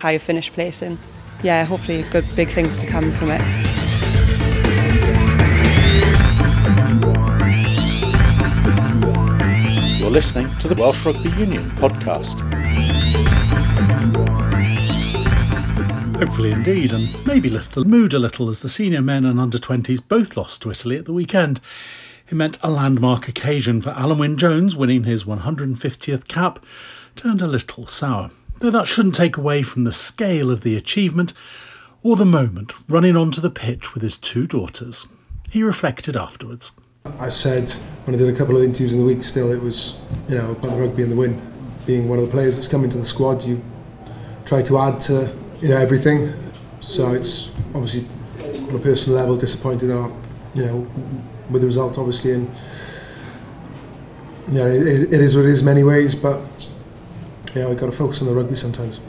higher 0.00 0.18
finish 0.18 0.52
placing. 0.52 0.98
Yeah, 1.42 1.64
hopefully 1.64 2.02
good 2.10 2.24
big 2.34 2.48
things 2.48 2.78
to 2.78 2.86
come 2.86 3.12
from 3.12 3.30
it. 3.30 3.42
You're 9.98 10.10
listening 10.10 10.56
to 10.58 10.68
the 10.68 10.76
Welsh 10.78 11.04
Rugby 11.04 11.30
Union 11.30 11.70
podcast. 11.72 12.55
Hopefully, 16.18 16.50
indeed, 16.50 16.94
and 16.94 17.14
maybe 17.26 17.50
lift 17.50 17.74
the 17.74 17.84
mood 17.84 18.14
a 18.14 18.18
little 18.18 18.48
as 18.48 18.62
the 18.62 18.70
senior 18.70 19.02
men 19.02 19.26
and 19.26 19.38
under 19.38 19.58
20s 19.58 20.00
both 20.08 20.34
lost 20.34 20.62
to 20.62 20.70
Italy 20.70 20.96
at 20.96 21.04
the 21.04 21.12
weekend. 21.12 21.60
It 22.30 22.34
meant 22.34 22.56
a 22.62 22.70
landmark 22.70 23.28
occasion 23.28 23.82
for 23.82 23.90
Alun 23.90 24.18
Wyn 24.18 24.38
Jones 24.38 24.74
winning 24.74 25.04
his 25.04 25.24
150th 25.24 26.26
cap 26.26 26.64
turned 27.16 27.42
a 27.42 27.46
little 27.46 27.86
sour, 27.86 28.30
though 28.60 28.70
that 28.70 28.88
shouldn't 28.88 29.14
take 29.14 29.36
away 29.36 29.62
from 29.62 29.84
the 29.84 29.92
scale 29.92 30.50
of 30.50 30.62
the 30.62 30.74
achievement 30.74 31.34
or 32.02 32.16
the 32.16 32.24
moment 32.24 32.72
running 32.88 33.14
onto 33.14 33.42
the 33.42 33.50
pitch 33.50 33.92
with 33.92 34.02
his 34.02 34.16
two 34.16 34.46
daughters. 34.46 35.06
He 35.50 35.62
reflected 35.62 36.16
afterwards. 36.16 36.72
I 37.18 37.28
said 37.28 37.68
when 38.04 38.14
I 38.14 38.18
did 38.18 38.34
a 38.34 38.36
couple 38.36 38.56
of 38.56 38.62
interviews 38.62 38.94
in 38.94 39.00
the 39.00 39.06
week 39.06 39.22
still 39.22 39.52
it 39.52 39.60
was 39.60 40.00
you 40.30 40.36
know 40.36 40.52
about 40.52 40.72
the 40.72 40.78
rugby 40.78 41.02
and 41.02 41.12
the 41.12 41.16
win 41.16 41.40
being 41.86 42.08
one 42.08 42.18
of 42.18 42.24
the 42.24 42.30
players 42.30 42.56
that's 42.56 42.68
come 42.68 42.84
into 42.84 42.96
the 42.96 43.04
squad 43.04 43.44
you 43.44 43.62
try 44.46 44.62
to 44.62 44.78
add 44.78 44.98
to 45.02 45.45
you 45.66 45.72
know 45.72 45.78
everything 45.78 46.32
so 46.78 47.12
it's 47.12 47.50
obviously 47.74 48.06
on 48.68 48.76
a 48.76 48.78
personal 48.78 49.18
level 49.18 49.36
disappointed 49.36 49.86
that 49.86 50.12
you 50.54 50.64
know 50.64 50.76
with 51.50 51.60
the 51.60 51.66
result 51.66 51.98
obviously 51.98 52.34
and 52.34 52.48
yeah 54.52 54.64
it, 54.64 55.12
it 55.12 55.20
is 55.20 55.34
what 55.34 55.44
it 55.44 55.50
is 55.50 55.58
in 55.58 55.66
many 55.66 55.82
ways 55.82 56.14
but 56.14 56.40
yeah 57.52 57.66
we've 57.68 57.76
got 57.76 57.86
to 57.86 57.92
focus 57.92 58.22
on 58.22 58.28
the 58.28 58.34
rugby 58.34 58.54
sometimes 58.54 59.00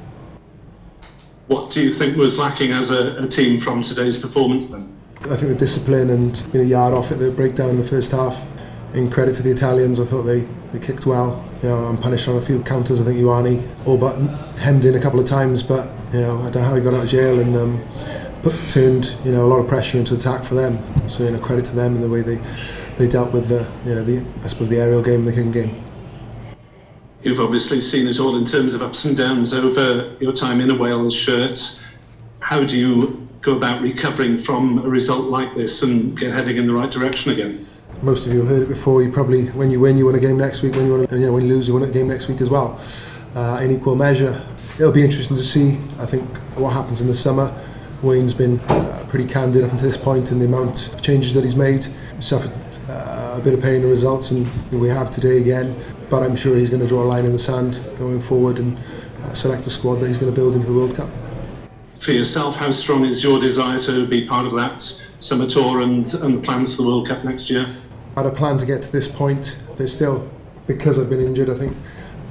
What 1.45 1.71
do 1.71 1.83
you 1.83 1.93
think 1.93 2.17
was 2.17 2.39
lacking 2.39 2.71
as 2.71 2.89
a, 2.89 3.23
a 3.23 3.27
team 3.27 3.59
from 3.59 3.83
today's 3.83 4.17
performance 4.17 4.71
then? 4.71 4.91
I 5.21 5.35
think 5.35 5.49
the 5.49 5.55
discipline 5.55 6.09
and 6.09 6.33
being 6.51 6.65
a 6.65 6.67
yard 6.67 6.93
off 6.95 7.11
at 7.11 7.19
the 7.19 7.29
breakdown 7.29 7.69
in 7.69 7.77
the 7.77 7.83
first 7.85 8.11
half. 8.11 8.45
In 8.93 9.09
credit 9.09 9.35
to 9.35 9.43
the 9.43 9.51
Italians, 9.51 9.99
I 9.99 10.05
thought 10.05 10.23
they, 10.23 10.41
they 10.73 10.79
kicked 10.85 11.05
well. 11.05 11.46
You 11.61 11.69
know, 11.69 11.85
I'm 11.85 11.97
punished 11.97 12.27
on 12.27 12.37
a 12.37 12.41
few 12.41 12.61
counters. 12.61 13.01
I 13.01 13.03
think 13.03 13.17
Ioane 13.17 13.87
all 13.87 13.97
but 13.97 14.15
hemmed 14.59 14.85
in 14.85 14.95
a 14.95 14.99
couple 14.99 15.19
of 15.19 15.25
times, 15.25 15.63
but 15.63 15.89
you 16.13 16.21
know, 16.21 16.39
I 16.39 16.49
don't 16.49 16.61
know 16.61 16.69
how 16.69 16.75
he 16.75 16.81
got 16.81 16.93
out 16.93 17.03
of 17.03 17.09
jail 17.09 17.39
and 17.39 17.55
um, 17.55 17.83
put, 18.43 18.55
turned 18.69 19.15
you 19.25 19.31
know 19.31 19.45
a 19.45 19.47
lot 19.47 19.59
of 19.59 19.67
pressure 19.67 19.97
into 19.97 20.15
attack 20.15 20.43
for 20.43 20.55
them. 20.55 20.79
So 21.09 21.23
you 21.23 21.31
know, 21.31 21.39
credit 21.39 21.65
to 21.65 21.75
them 21.75 21.95
and 21.95 22.03
the 22.03 22.09
way 22.09 22.21
they 22.21 22.39
they 22.97 23.07
dealt 23.07 23.31
with 23.31 23.47
the 23.47 23.67
you 23.85 23.95
know 23.95 24.03
the 24.03 24.25
I 24.43 24.47
suppose 24.47 24.69
the 24.69 24.77
aerial 24.77 25.01
game, 25.01 25.19
and 25.19 25.27
the 25.27 25.33
kicking 25.33 25.51
game. 25.51 25.83
You've 27.23 27.39
obviously 27.39 27.81
seen 27.81 28.07
it 28.07 28.19
all 28.19 28.37
in 28.37 28.45
terms 28.45 28.73
of 28.73 28.81
ups 28.81 29.05
and 29.05 29.17
downs 29.17 29.53
over 29.53 30.15
your 30.19 30.33
time 30.33 30.61
in 30.61 30.69
a 30.69 30.75
Wales 30.75 31.15
shirt. 31.15 31.81
How 32.39 32.63
do 32.63 32.77
you 32.77 33.27
go 33.41 33.57
about 33.57 33.81
recovering 33.81 34.37
from 34.37 34.79
a 34.79 34.89
result 34.89 35.25
like 35.25 35.55
this 35.55 35.81
and 35.81 36.17
get 36.17 36.33
heading 36.33 36.57
in 36.57 36.67
the 36.67 36.73
right 36.73 36.91
direction 36.91 37.31
again? 37.31 37.65
Most 38.01 38.25
of 38.25 38.33
you 38.33 38.39
have 38.39 38.49
heard 38.49 38.63
it 38.63 38.69
before. 38.69 39.01
You 39.01 39.11
probably, 39.11 39.47
when 39.47 39.71
you 39.71 39.79
win, 39.79 39.97
you 39.97 40.05
win 40.05 40.15
a 40.15 40.19
game 40.19 40.37
next 40.37 40.61
week. 40.61 40.75
When 40.75 40.85
you 40.85 40.93
win, 40.93 41.07
you 41.11 41.27
know, 41.27 41.33
when 41.33 41.43
you 41.43 41.49
lose, 41.49 41.67
you 41.67 41.73
win 41.73 41.83
a 41.83 41.91
game 41.91 42.07
next 42.07 42.27
week 42.27 42.41
as 42.41 42.49
well. 42.49 42.79
Uh, 43.35 43.59
in 43.61 43.71
equal 43.71 43.95
measure, 43.95 44.45
it'll 44.75 44.91
be 44.91 45.03
interesting 45.03 45.35
to 45.35 45.43
see. 45.43 45.77
I 45.99 46.05
think 46.05 46.23
what 46.55 46.73
happens 46.73 47.01
in 47.01 47.07
the 47.07 47.13
summer. 47.13 47.53
Wayne's 48.03 48.33
been 48.33 48.59
uh, 48.59 49.05
pretty 49.09 49.25
candid 49.25 49.63
up 49.63 49.71
until 49.71 49.87
this 49.87 49.97
point 49.97 50.31
in 50.31 50.39
the 50.39 50.45
amount 50.45 50.93
of 50.93 51.01
changes 51.01 51.33
that 51.33 51.43
he's 51.43 51.55
made. 51.55 51.87
Suffered 52.19 52.53
uh, 52.89 53.37
a 53.37 53.41
bit 53.43 53.53
of 53.53 53.61
pain 53.61 53.77
in 53.77 53.81
the 53.81 53.87
results, 53.87 54.31
and 54.31 54.47
we 54.71 54.87
have 54.87 55.09
today 55.09 55.39
again. 55.39 55.75
But 56.09 56.23
I'm 56.23 56.35
sure 56.35 56.55
he's 56.55 56.69
going 56.69 56.81
to 56.81 56.87
draw 56.87 57.03
a 57.03 57.05
line 57.05 57.25
in 57.25 57.33
the 57.33 57.39
sand 57.39 57.81
going 57.97 58.21
forward 58.21 58.59
and 58.59 58.77
uh, 58.77 59.33
select 59.33 59.65
a 59.65 59.69
squad 59.69 59.95
that 59.95 60.07
he's 60.07 60.17
going 60.17 60.33
to 60.33 60.35
build 60.35 60.53
into 60.53 60.67
the 60.67 60.73
World 60.73 60.95
Cup. 60.95 61.09
For 61.99 62.11
yourself, 62.11 62.55
how 62.55 62.71
strong 62.71 63.03
is 63.05 63.23
your 63.23 63.39
desire 63.39 63.79
to 63.79 64.07
be 64.07 64.25
part 64.25 64.45
of 64.45 64.53
that 64.53 64.81
summer 65.19 65.47
tour 65.47 65.81
and, 65.81 66.13
and 66.15 66.37
the 66.37 66.41
plans 66.41 66.75
for 66.75 66.83
the 66.83 66.87
World 66.87 67.07
Cup 67.07 67.23
next 67.23 67.49
year? 67.49 67.65
I 68.17 68.23
had 68.23 68.33
a 68.33 68.35
plan 68.35 68.57
to 68.57 68.65
get 68.65 68.81
to 68.81 68.91
this 68.91 69.07
point. 69.07 69.63
There's 69.75 69.93
still, 69.93 70.27
because 70.65 70.97
I've 70.97 71.07
been 71.07 71.19
injured, 71.19 71.51
I 71.51 71.53
think 71.53 71.75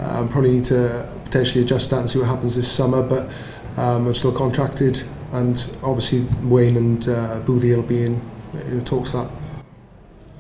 um, 0.01 0.29
probably 0.29 0.51
need 0.55 0.65
to 0.65 1.09
potentially 1.25 1.63
adjust 1.63 1.91
that 1.91 2.01
and 2.01 2.11
see 2.11 2.19
what 2.19 2.27
happens 2.27 2.57
this 2.57 2.69
summer. 2.69 3.05
But 3.05 3.31
um, 3.77 4.09
I'm 4.09 4.15
still 4.15 4.33
contracted, 4.33 5.01
and 5.31 5.55
obviously 5.85 6.27
Wayne 6.43 6.77
and 6.77 7.09
uh, 7.09 7.41
Boothie 7.43 7.77
will 7.77 7.85
be 7.85 8.03
in 8.03 8.21
you 8.69 8.75
know, 8.75 8.81
talks 8.83 9.13
that. 9.13 9.31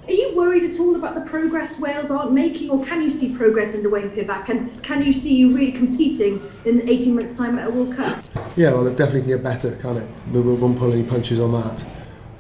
Are 0.09 0.13
you 0.13 0.35
worried 0.35 0.65
at 0.65 0.75
at 0.77 0.81
all 0.81 0.97
about 0.97 1.15
the 1.15 1.21
progress 1.21 1.79
Wales 1.79 2.11
aren't 2.11 2.33
making, 2.33 2.69
or 2.69 2.85
can 2.85 3.01
you 3.01 3.09
see 3.09 3.33
progress 3.33 3.77
in 3.77 3.85
the 3.85 3.89
Wayne 3.89 4.11
Pivac? 4.11 4.49
And 4.49 4.83
can 4.83 5.01
you 5.01 5.13
see 5.13 5.33
you 5.33 5.55
really 5.55 5.71
competing 5.71 6.43
in 6.65 6.81
18 6.89 7.15
months' 7.15 7.37
time 7.37 7.57
at 7.61 7.69
a 7.69 7.71
World 7.71 7.95
Cup? 7.95 8.25
Yeah, 8.57 8.73
well, 8.73 8.87
it 8.89 8.97
definitely 8.97 9.21
can 9.21 9.29
get 9.29 9.45
better, 9.45 9.77
can't 9.77 9.99
it? 9.99 10.09
We 10.33 10.41
won't 10.41 10.77
pull 10.77 10.93
any 10.93 11.05
punches 11.05 11.39
on 11.39 11.53
that. 11.53 11.85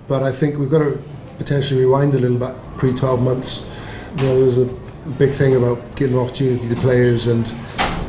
But 0.08 0.24
I 0.24 0.32
think 0.32 0.58
we've 0.58 0.70
got 0.70 0.80
to 0.80 1.02
potentially 1.38 1.80
rewind 1.80 2.14
a 2.14 2.18
little 2.18 2.38
bit 2.38 2.54
pre 2.76 2.92
12 2.92 3.22
months. 3.22 3.70
You 4.16 4.22
know, 4.24 4.34
there 4.36 4.44
was 4.44 4.58
a 4.58 4.66
big 5.18 5.32
thing 5.32 5.56
about 5.56 5.96
giving 5.96 6.18
opportunity 6.18 6.68
to 6.68 6.76
players 6.76 7.26
and 7.26 7.54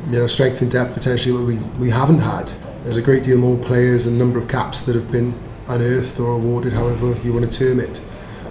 you 0.08 0.20
know 0.20 0.28
strength 0.28 0.62
and 0.62 0.72
depth 0.72 0.94
potentially 0.94 1.34
what 1.36 1.46
we, 1.46 1.56
we 1.80 1.90
haven't 1.90 2.20
had. 2.20 2.52
There's 2.84 2.98
a 2.98 3.02
great 3.02 3.24
deal 3.24 3.38
more 3.38 3.58
players 3.58 4.08
and 4.08 4.18
number 4.18 4.40
of 4.40 4.48
caps 4.48 4.82
that 4.84 4.96
have 4.96 5.12
been 5.12 5.34
unearthed 5.68 6.20
or 6.20 6.34
awarded, 6.34 6.74
however 6.74 7.16
you 7.24 7.34
want 7.34 7.52
to 7.52 7.60
term 7.60 7.80
it. 7.80 8.02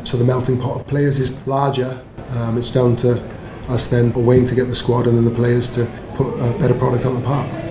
So 0.04 0.16
the 0.16 0.24
melting 0.24 0.60
pot 0.60 0.80
of 0.80 0.86
players 0.86 1.18
is 1.18 1.44
larger. 1.46 2.02
Um, 2.32 2.58
it's 2.58 2.70
down 2.70 2.96
to 2.96 3.22
us 3.68 3.86
then, 3.86 4.12
Wayne, 4.12 4.44
to 4.44 4.54
get 4.54 4.66
the 4.66 4.74
squad 4.74 5.06
and 5.06 5.16
then 5.16 5.24
the 5.24 5.30
players 5.30 5.68
to 5.70 5.86
put 6.14 6.28
a 6.34 6.56
better 6.58 6.74
product 6.74 7.04
on 7.06 7.14
the 7.14 7.22
park. 7.22 7.65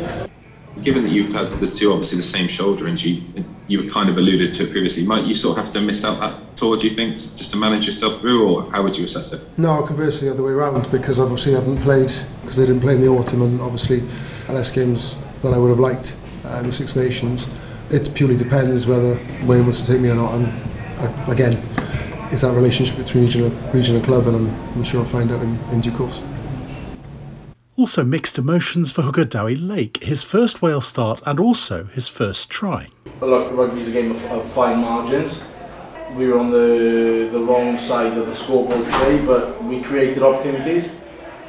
Given 0.86 1.04
that 1.04 1.10
you've 1.10 1.34
had 1.34 1.50
the 1.60 1.66
two 1.66 1.92
obviously 1.92 2.18
the 2.20 2.24
same 2.24 2.48
shoulder 2.48 2.88
injury, 2.88 3.24
you 3.68 3.90
kind 3.90 4.08
of 4.08 4.20
alluded 4.20 4.54
to 4.54 4.66
it 4.66 4.72
previously. 4.72 5.04
Might 5.04 5.26
you 5.26 5.34
sort 5.34 5.58
of 5.58 5.66
have 5.66 5.74
to 5.74 5.82
miss 5.82 6.06
out 6.06 6.20
that 6.20 6.56
tour? 6.56 6.78
Do 6.78 6.88
you 6.88 6.94
think 6.94 7.18
just 7.36 7.50
to 7.52 7.58
manage 7.58 7.88
yourself 7.88 8.22
through, 8.22 8.48
or 8.48 8.72
how 8.72 8.84
would 8.84 8.96
you 8.96 9.06
assess 9.06 9.34
it? 9.34 9.42
No, 9.58 9.82
conversely, 9.82 10.28
the 10.28 10.36
other 10.36 10.44
way 10.44 10.52
around 10.52 10.92
because 10.92 11.20
obviously 11.20 11.56
I 11.56 11.60
haven't 11.60 11.78
played 11.78 12.14
because 12.42 12.58
they 12.58 12.68
didn't 12.68 12.82
play 12.82 12.94
in 12.94 13.02
the 13.02 13.08
autumn 13.08 13.42
and 13.42 13.60
obviously 13.62 14.02
less 14.48 14.70
games 14.70 15.18
than 15.42 15.56
I 15.56 15.58
would 15.58 15.70
have 15.70 15.80
liked 15.80 16.16
uh, 16.46 16.60
in 16.60 16.68
the 16.68 16.72
Six 16.72 16.96
Nations. 16.96 17.48
It 17.90 18.14
purely 18.14 18.38
depends 18.38 18.86
whether 18.86 19.16
Wayne 19.44 19.64
wants 19.64 19.82
to 19.82 19.92
take 19.92 20.02
me 20.02 20.10
or 20.10 20.16
not. 20.16 20.36
And 20.36 20.46
uh, 21.00 21.32
again, 21.32 21.54
it's 22.32 22.42
that 22.42 22.54
relationship 22.54 22.98
between 22.98 23.24
region 23.24 23.46
and, 23.46 23.74
region 23.74 24.00
club, 24.04 24.28
and 24.28 24.36
I'm, 24.36 24.50
I'm 24.76 24.84
sure 24.84 25.00
I'll 25.00 25.06
find 25.08 25.32
out 25.32 25.42
in, 25.42 25.58
in 25.72 25.82
due 25.82 25.92
course. 25.92 26.22
Also, 27.78 28.06
mixed 28.06 28.38
emotions 28.38 28.90
for 28.90 29.02
hooker 29.02 29.26
Dewi 29.26 29.54
Lake, 29.54 30.02
his 30.02 30.24
first 30.24 30.62
Wales 30.62 30.88
start 30.88 31.22
and 31.26 31.42
also 31.42 31.84
his 31.88 32.08
first 32.08 32.50
try. 32.50 32.88
Look, 33.20 33.52
is 33.78 33.90
a 33.90 33.92
game 33.92 34.12
of, 34.12 34.24
of 34.32 34.50
fine 34.54 34.80
margins. 34.80 35.44
We 36.16 36.28
were 36.28 36.40
on 36.40 36.52
the, 36.52 37.28
the 37.34 37.40
wrong 37.40 37.78
side 37.78 38.18
of 38.18 38.28
the 38.28 38.34
scoreboard 38.34 38.86
today, 38.86 39.26
but 39.26 39.62
we 39.62 39.82
created 39.82 40.24
opportunities. 40.24 40.94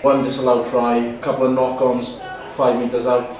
One 0.02 0.24
disallowed 0.24 0.66
try, 0.66 0.96
a 0.96 1.18
couple 1.18 1.46
of 1.46 1.52
knock 1.52 1.80
ons 1.80 2.20
five 2.56 2.76
metres 2.80 3.06
out, 3.06 3.30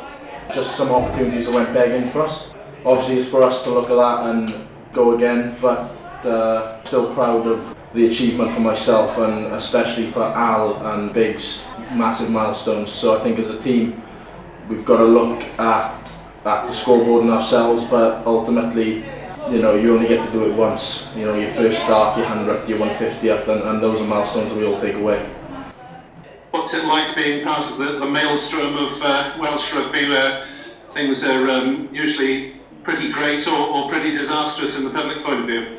just 0.55 0.77
some 0.77 0.90
opportunities 0.90 1.46
that 1.46 1.57
went 1.57 1.75
begging 1.75 2.09
for 2.09 2.22
us. 2.22 2.55
Obviously, 2.85 3.18
it's 3.18 3.29
for 3.29 3.42
us 3.42 3.64
to 3.64 3.70
look 3.70 3.90
at 3.90 3.96
that 3.96 4.27
and 4.31 4.55
go 4.92 5.16
again, 5.16 5.57
but 5.61 5.90
uh, 6.25 6.85
still 6.85 7.12
proud 7.12 7.49
of 7.49 7.75
the 7.96 8.06
achievement 8.06 8.52
for 8.52 8.61
myself 8.61 9.16
and 9.18 9.46
especially 9.54 10.06
for 10.06 10.22
Al 10.22 10.76
and 10.92 11.14
Biggs, 11.14 11.66
massive 11.92 12.30
milestones. 12.30 12.92
So 12.92 13.16
I 13.16 13.20
think 13.20 13.38
as 13.38 13.48
a 13.48 13.59
team, 13.59 14.02
we've 14.68 14.85
got 14.85 14.98
to 14.98 15.04
look 15.04 15.42
at 15.59 16.12
at 16.44 16.66
the 16.66 16.72
scoreboard 16.72 17.22
and 17.22 17.32
ourselves, 17.32 17.85
but 17.85 18.24
ultimately, 18.24 19.04
you 19.50 19.61
know, 19.61 19.74
you 19.74 19.92
only 19.92 20.06
get 20.06 20.24
to 20.24 20.30
do 20.30 20.44
it 20.44 20.54
once. 20.54 21.12
You 21.16 21.24
know, 21.26 21.35
your 21.35 21.50
first 21.50 21.82
start, 21.82 22.16
your 22.16 22.26
100th, 22.26 22.68
your 22.68 22.78
150th, 22.78 23.48
and, 23.48 23.62
and 23.62 23.82
those 23.82 24.00
are 24.00 24.06
milestones 24.06 24.50
that 24.50 24.56
we 24.56 24.64
all 24.64 24.78
take 24.78 24.94
away. 24.94 25.18
What's 26.52 26.72
it 26.74 26.85
like 26.85 27.16
being 27.16 27.44
part 27.44 27.68
of 27.68 27.78
the, 27.78 27.98
the 27.98 28.06
maelstrom 28.06 28.76
of 28.76 28.92
uh, 29.02 29.37
Welsh 29.40 29.74
rugby 29.74 30.09
where 30.09 30.46
things 30.90 31.24
are 31.24 31.48
um, 31.48 31.88
usually 31.92 32.61
pretty 32.85 33.11
great 33.11 33.46
or, 33.48 33.59
or 33.59 33.88
pretty 33.88 34.11
disastrous 34.11 34.78
in 34.78 34.85
the 34.85 34.90
public 34.90 35.24
point 35.24 35.40
of 35.40 35.46
view? 35.46 35.75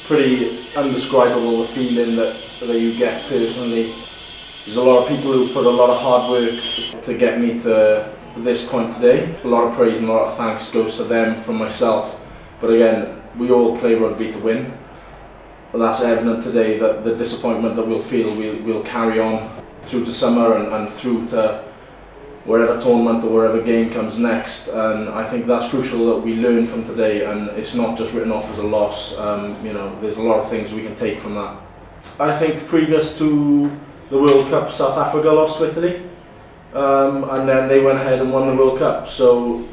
Pretty 0.00 0.72
undescribable 0.76 1.62
the 1.62 1.68
feeling 1.68 2.16
that, 2.16 2.36
that 2.60 2.78
you 2.78 2.96
get 2.96 3.28
personally. 3.28 3.94
There's 4.64 4.76
a 4.76 4.82
lot 4.82 5.02
of 5.02 5.08
people 5.08 5.32
who've 5.32 5.52
put 5.52 5.66
a 5.66 5.70
lot 5.70 5.90
of 5.90 6.00
hard 6.00 6.30
work 6.30 7.02
to 7.02 7.18
get 7.18 7.40
me 7.40 7.58
to 7.60 8.12
this 8.38 8.68
point 8.68 8.94
today. 8.94 9.38
A 9.42 9.48
lot 9.48 9.64
of 9.64 9.74
praise 9.74 9.98
and 9.98 10.08
a 10.08 10.12
lot 10.12 10.28
of 10.28 10.36
thanks 10.36 10.70
goes 10.70 10.96
to 10.98 11.04
them 11.04 11.36
from 11.36 11.56
myself. 11.56 12.20
But 12.60 12.72
again, 12.72 13.20
we 13.36 13.50
all 13.50 13.76
play 13.78 13.94
rugby 13.94 14.32
to 14.32 14.38
win. 14.38 14.76
But 15.72 15.78
that's 15.78 16.00
evident 16.00 16.42
today 16.42 16.78
that 16.78 17.04
the 17.04 17.16
disappointment 17.16 17.76
that 17.76 17.86
we'll 17.86 18.02
feel, 18.02 18.34
we'll, 18.36 18.62
we'll 18.62 18.82
carry 18.84 19.18
on 19.18 19.50
through 19.82 20.04
to 20.04 20.12
summer 20.12 20.54
and, 20.54 20.72
and 20.72 20.92
through 20.92 21.26
to 21.28 21.64
wherever 22.46 22.80
tournament 22.80 23.24
or 23.24 23.30
wherever 23.30 23.60
game 23.60 23.90
comes 23.90 24.18
next. 24.18 24.68
And 24.68 25.08
I 25.08 25.24
think 25.24 25.46
that's 25.46 25.68
crucial 25.68 26.06
that 26.06 26.18
we 26.24 26.36
learn 26.36 26.64
from 26.64 26.84
today 26.84 27.26
and 27.26 27.48
it's 27.50 27.74
not 27.74 27.98
just 27.98 28.14
written 28.14 28.32
off 28.32 28.50
as 28.50 28.58
a 28.58 28.62
loss. 28.62 29.18
Um, 29.18 29.56
you 29.66 29.72
know, 29.72 30.00
there's 30.00 30.16
a 30.16 30.22
lot 30.22 30.38
of 30.38 30.48
things 30.48 30.72
we 30.72 30.82
can 30.82 30.94
take 30.94 31.18
from 31.18 31.34
that. 31.34 31.56
I 32.20 32.36
think 32.36 32.66
previous 32.68 33.18
to 33.18 33.70
the 34.10 34.18
World 34.18 34.48
Cup, 34.48 34.70
South 34.70 34.96
Africa 34.96 35.28
lost 35.30 35.58
to 35.58 35.68
Italy. 35.68 36.02
Um, 36.72 37.24
and 37.30 37.48
then 37.48 37.68
they 37.68 37.82
went 37.82 37.98
ahead 37.98 38.20
and 38.20 38.32
won 38.32 38.48
the 38.48 38.54
World 38.54 38.78
Cup. 38.78 39.08
So, 39.08 39.66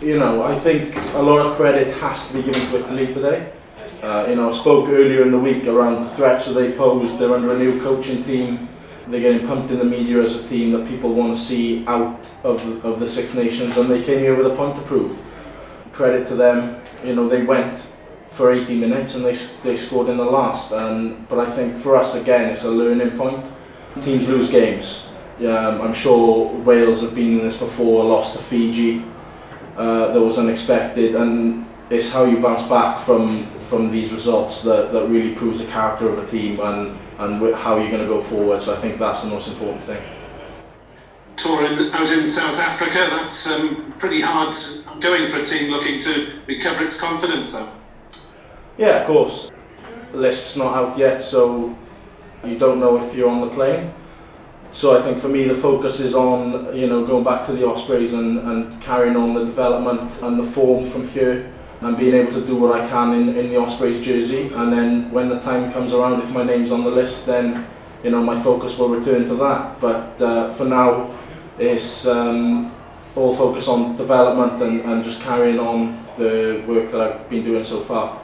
you 0.00 0.18
know, 0.18 0.42
I 0.42 0.54
think 0.54 0.96
a 1.14 1.22
lot 1.22 1.46
of 1.46 1.56
credit 1.56 1.94
has 1.98 2.28
to 2.28 2.34
be 2.34 2.42
given 2.42 2.60
to 2.70 2.78
Italy 2.78 3.14
today. 3.14 3.52
Uh, 4.02 4.26
you 4.28 4.34
know, 4.34 4.48
I 4.48 4.52
spoke 4.52 4.88
earlier 4.88 5.22
in 5.22 5.30
the 5.30 5.38
week 5.38 5.66
around 5.66 6.02
the 6.02 6.10
threats 6.10 6.46
that 6.46 6.54
they 6.54 6.72
posed. 6.72 7.18
They're 7.18 7.34
under 7.34 7.54
a 7.54 7.58
new 7.58 7.80
coaching 7.80 8.24
team. 8.24 8.68
They're 9.08 9.20
getting 9.20 9.46
pumped 9.46 9.70
in 9.70 9.78
the 9.78 9.84
media 9.84 10.22
as 10.22 10.36
a 10.36 10.46
team 10.46 10.72
that 10.72 10.86
people 10.86 11.12
want 11.12 11.36
to 11.36 11.42
see 11.42 11.84
out 11.86 12.20
of 12.44 12.82
the, 12.82 12.88
of 12.88 13.00
the 13.00 13.06
Six 13.06 13.34
Nations, 13.34 13.76
and 13.76 13.90
they 13.90 14.02
came 14.02 14.20
here 14.20 14.36
with 14.36 14.46
a 14.46 14.54
point 14.54 14.76
to 14.76 14.82
prove. 14.82 15.18
Credit 15.92 16.26
to 16.28 16.34
them. 16.34 16.80
You 17.04 17.14
know, 17.14 17.28
they 17.28 17.42
went 17.42 17.76
for 18.28 18.52
80 18.52 18.78
minutes 18.80 19.14
and 19.14 19.24
they, 19.24 19.34
they 19.62 19.76
scored 19.76 20.08
in 20.08 20.16
the 20.16 20.24
last. 20.24 20.72
And 20.72 21.28
but 21.28 21.38
I 21.38 21.50
think 21.50 21.76
for 21.76 21.96
us 21.96 22.14
again, 22.14 22.50
it's 22.50 22.64
a 22.64 22.70
learning 22.70 23.16
point. 23.16 23.50
Teams 24.00 24.26
lose 24.28 24.48
games. 24.48 25.12
Um, 25.40 25.82
I'm 25.82 25.92
sure 25.92 26.50
Wales 26.58 27.02
have 27.02 27.14
been 27.14 27.38
in 27.38 27.44
this 27.44 27.58
before, 27.58 28.04
lost 28.04 28.36
to 28.36 28.42
Fiji. 28.42 29.04
Uh, 29.76 30.12
that 30.12 30.20
was 30.20 30.38
unexpected, 30.38 31.14
and 31.14 31.66
it's 31.88 32.12
how 32.12 32.24
you 32.24 32.40
bounce 32.40 32.68
back 32.68 33.00
from 33.00 33.46
from 33.58 33.90
these 33.90 34.12
results 34.12 34.62
that, 34.62 34.92
that 34.92 35.08
really 35.08 35.34
proves 35.34 35.64
the 35.64 35.72
character 35.72 36.06
of 36.06 36.18
a 36.18 36.26
team 36.26 36.60
and 36.60 36.98
and 37.24 37.54
how 37.54 37.78
you're 37.78 37.90
going 37.90 38.02
to 38.02 38.06
go 38.06 38.20
forward. 38.20 38.62
So 38.62 38.74
I 38.74 38.78
think 38.78 38.98
that's 38.98 39.22
the 39.22 39.30
most 39.30 39.48
important 39.48 39.82
thing. 39.82 40.02
Tour 41.36 41.64
in, 41.64 41.92
out 41.92 42.10
in 42.10 42.26
South 42.26 42.58
Africa, 42.58 43.08
that's 43.10 43.46
um, 43.46 43.92
pretty 43.98 44.20
hard 44.20 44.54
going 45.00 45.28
for 45.30 45.40
a 45.40 45.44
team 45.44 45.70
looking 45.70 45.98
to 46.00 46.40
recover 46.46 46.84
its 46.84 47.00
confidence, 47.00 47.52
though. 47.52 47.72
Yeah, 48.76 49.00
of 49.00 49.06
course. 49.06 49.50
The 50.12 50.18
list's 50.18 50.56
not 50.56 50.76
out 50.76 50.98
yet, 50.98 51.22
so 51.22 51.76
you 52.44 52.58
don't 52.58 52.80
know 52.80 53.02
if 53.02 53.14
you're 53.14 53.30
on 53.30 53.40
the 53.40 53.48
plane. 53.48 53.92
So 54.72 54.98
I 54.98 55.02
think 55.02 55.18
for 55.18 55.28
me 55.28 55.46
the 55.46 55.54
focus 55.54 56.00
is 56.00 56.14
on 56.14 56.74
you 56.74 56.86
know 56.86 57.04
going 57.04 57.24
back 57.24 57.44
to 57.46 57.52
the 57.52 57.66
Ospreys 57.66 58.14
and, 58.14 58.38
and 58.38 58.80
carrying 58.80 59.16
on 59.16 59.34
the 59.34 59.44
development 59.44 60.22
and 60.22 60.38
the 60.38 60.44
form 60.44 60.86
from 60.86 61.06
here 61.08 61.52
and 61.82 61.96
being 61.96 62.14
able 62.14 62.32
to 62.32 62.46
do 62.46 62.56
what 62.56 62.80
I 62.80 62.88
can 62.88 63.12
in, 63.14 63.36
in 63.36 63.48
the 63.50 63.56
Ospreys 63.56 64.00
jersey 64.00 64.52
and 64.54 64.72
then 64.72 65.10
when 65.10 65.28
the 65.28 65.40
time 65.40 65.72
comes 65.72 65.92
around 65.92 66.22
if 66.22 66.30
my 66.30 66.44
name's 66.44 66.70
on 66.70 66.84
the 66.84 66.90
list 66.90 67.26
then 67.26 67.66
you 68.04 68.10
know 68.10 68.22
my 68.22 68.40
focus 68.40 68.78
will 68.78 68.88
return 68.88 69.26
to 69.26 69.34
that 69.36 69.80
but 69.80 70.20
uh, 70.22 70.52
for 70.52 70.64
now 70.64 71.10
it's 71.58 72.06
um, 72.06 72.72
all 73.14 73.34
focus 73.34 73.68
on 73.68 73.96
development 73.96 74.62
and, 74.62 74.80
and 74.82 75.04
just 75.04 75.20
carrying 75.22 75.58
on 75.58 76.02
the 76.16 76.64
work 76.66 76.90
that 76.90 77.00
I've 77.00 77.28
been 77.28 77.44
doing 77.44 77.64
so 77.64 77.80
far. 77.80 78.20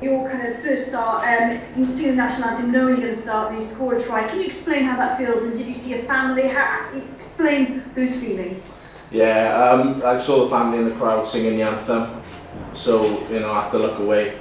your 0.00 0.28
kind 0.28 0.46
of 0.48 0.62
first 0.62 0.88
start, 0.88 1.24
um, 1.26 1.58
you 1.76 1.88
see 1.88 2.10
the 2.10 2.16
national 2.16 2.48
anthem, 2.48 2.72
knowing 2.72 2.94
you're 2.94 3.06
going 3.06 3.14
to 3.14 3.16
start, 3.16 3.54
you 3.54 3.62
score 3.62 3.94
a 3.94 4.00
try. 4.00 4.26
Can 4.26 4.40
you 4.40 4.46
explain 4.46 4.84
how 4.84 4.96
that 4.96 5.16
feels? 5.18 5.44
And 5.44 5.56
did 5.56 5.66
you 5.66 5.74
see 5.74 5.94
a 5.94 6.02
family? 6.02 6.48
How, 6.48 6.90
explain 7.12 7.82
those 7.94 8.20
feelings. 8.22 8.74
Yeah, 9.12 9.54
um, 9.62 10.02
I 10.04 10.18
saw 10.18 10.44
the 10.44 10.50
family 10.50 10.78
in 10.78 10.88
the 10.88 10.94
crowd 10.94 11.26
singing 11.26 11.56
the 11.56 11.62
anthem, 11.62 12.22
so 12.72 13.02
you 13.28 13.40
know 13.40 13.52
I 13.52 13.64
had 13.64 13.70
to 13.72 13.78
look 13.78 13.98
away. 13.98 14.38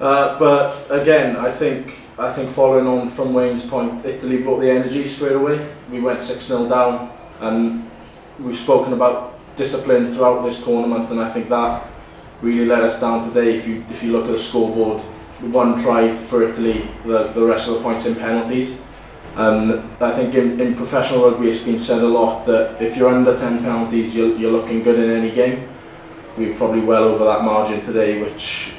Uh, 0.00 0.38
but 0.38 0.86
again, 0.90 1.36
I 1.36 1.50
think 1.50 2.00
I 2.18 2.30
think 2.30 2.50
following 2.50 2.86
on 2.86 3.10
from 3.10 3.34
Wayne's 3.34 3.68
point, 3.68 4.02
Italy 4.06 4.42
brought 4.42 4.60
the 4.60 4.70
energy 4.70 5.06
straight 5.06 5.36
away. 5.36 5.74
We 5.90 6.00
went 6.00 6.22
6 6.22 6.42
0 6.42 6.70
down, 6.70 7.12
and 7.40 7.90
we've 8.38 8.56
spoken 8.56 8.94
about 8.94 9.38
discipline 9.56 10.10
throughout 10.10 10.42
this 10.42 10.64
tournament, 10.64 11.10
and 11.10 11.20
I 11.20 11.28
think 11.28 11.50
that 11.50 11.86
really 12.40 12.64
let 12.64 12.82
us 12.82 12.98
down 12.98 13.28
today. 13.28 13.56
If 13.56 13.68
you 13.68 13.84
if 13.90 14.02
you 14.02 14.12
look 14.12 14.24
at 14.24 14.32
the 14.32 14.40
scoreboard, 14.40 15.02
one 15.52 15.78
try 15.82 16.14
for 16.14 16.42
Italy, 16.42 16.88
the, 17.04 17.28
the 17.34 17.44
rest 17.44 17.68
of 17.68 17.74
the 17.74 17.80
points 17.82 18.06
in 18.06 18.14
penalties. 18.14 18.80
And 19.36 19.82
I 20.02 20.12
think 20.12 20.34
in, 20.34 20.58
in 20.60 20.74
professional 20.74 21.30
rugby 21.30 21.50
it's 21.50 21.62
been 21.62 21.78
said 21.78 22.02
a 22.02 22.08
lot 22.08 22.46
that 22.46 22.80
if 22.80 22.96
you're 22.96 23.10
under 23.10 23.36
10 23.38 23.62
penalties 23.62 24.14
you're, 24.14 24.34
you're 24.36 24.50
looking 24.50 24.82
good 24.82 24.98
in 24.98 25.10
any 25.10 25.30
game. 25.30 25.68
We're 26.38 26.54
probably 26.54 26.80
well 26.80 27.04
over 27.04 27.24
that 27.24 27.44
margin 27.44 27.82
today 27.84 28.22
which, 28.22 28.76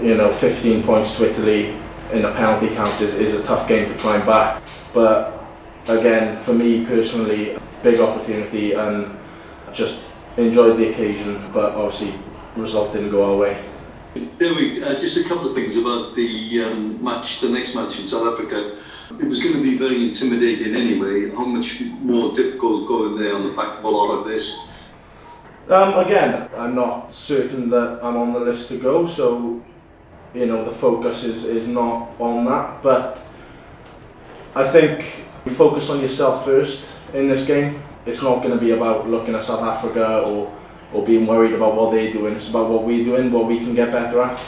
you 0.00 0.14
know, 0.14 0.30
15 0.30 0.84
points 0.84 1.16
to 1.16 1.28
Italy 1.28 1.74
in 2.12 2.24
a 2.24 2.32
penalty 2.32 2.72
count 2.74 3.00
is, 3.00 3.14
is 3.14 3.34
a 3.34 3.42
tough 3.42 3.66
game 3.66 3.88
to 3.88 3.94
climb 3.98 4.24
back. 4.24 4.62
But 4.94 5.44
again, 5.88 6.36
for 6.36 6.54
me 6.54 6.86
personally, 6.86 7.58
big 7.82 7.98
opportunity 7.98 8.74
and 8.74 9.18
just 9.72 10.04
enjoyed 10.36 10.78
the 10.78 10.90
occasion 10.90 11.42
but 11.52 11.74
obviously 11.74 12.14
result 12.54 12.92
didn't 12.92 13.10
go 13.10 13.32
our 13.32 13.36
way. 13.36 13.64
There 14.38 14.52
uh, 14.52 14.94
just 14.98 15.18
a 15.18 15.28
couple 15.28 15.48
of 15.48 15.54
things 15.54 15.76
about 15.76 16.14
the 16.14 16.62
um, 16.62 17.02
match, 17.02 17.40
the 17.40 17.48
next 17.48 17.74
match 17.74 17.98
in 17.98 18.06
South 18.06 18.32
Africa. 18.32 18.78
It 19.10 19.28
was 19.28 19.40
going 19.40 19.54
to 19.54 19.62
be 19.62 19.78
very 19.78 20.08
intimidating 20.08 20.74
anyway. 20.74 21.30
How 21.30 21.44
much 21.44 21.80
more 22.02 22.34
difficult 22.34 22.88
going 22.88 23.16
there 23.16 23.36
on 23.36 23.46
the 23.46 23.52
back 23.52 23.78
of 23.78 23.84
a 23.84 23.88
lot 23.88 24.10
of 24.18 24.26
this? 24.26 24.68
Um, 25.68 25.98
again, 26.04 26.48
I'm 26.56 26.74
not 26.74 27.14
certain 27.14 27.70
that 27.70 28.00
I'm 28.02 28.16
on 28.16 28.32
the 28.32 28.40
list 28.40 28.68
to 28.68 28.78
go, 28.78 29.06
so 29.06 29.62
you 30.34 30.46
know 30.46 30.64
the 30.64 30.72
focus 30.72 31.22
is, 31.22 31.44
is 31.44 31.68
not 31.68 32.10
on 32.18 32.44
that. 32.46 32.82
But 32.82 33.22
I 34.56 34.66
think 34.66 35.24
you 35.44 35.52
focus 35.52 35.88
on 35.88 36.00
yourself 36.00 36.44
first 36.44 36.92
in 37.14 37.28
this 37.28 37.46
game. 37.46 37.80
It's 38.06 38.22
not 38.22 38.42
going 38.42 38.58
to 38.58 38.60
be 38.60 38.72
about 38.72 39.08
looking 39.08 39.36
at 39.36 39.44
South 39.44 39.62
Africa 39.62 40.22
or 40.26 40.52
or 40.92 41.04
being 41.04 41.26
worried 41.26 41.52
about 41.52 41.74
what 41.76 41.92
they're 41.92 42.12
doing. 42.12 42.34
It's 42.34 42.50
about 42.50 42.70
what 42.70 42.82
we're 42.84 43.04
doing, 43.04 43.30
what 43.30 43.46
we 43.46 43.58
can 43.58 43.74
get 43.74 43.92
better 43.92 44.20
at. 44.22 44.40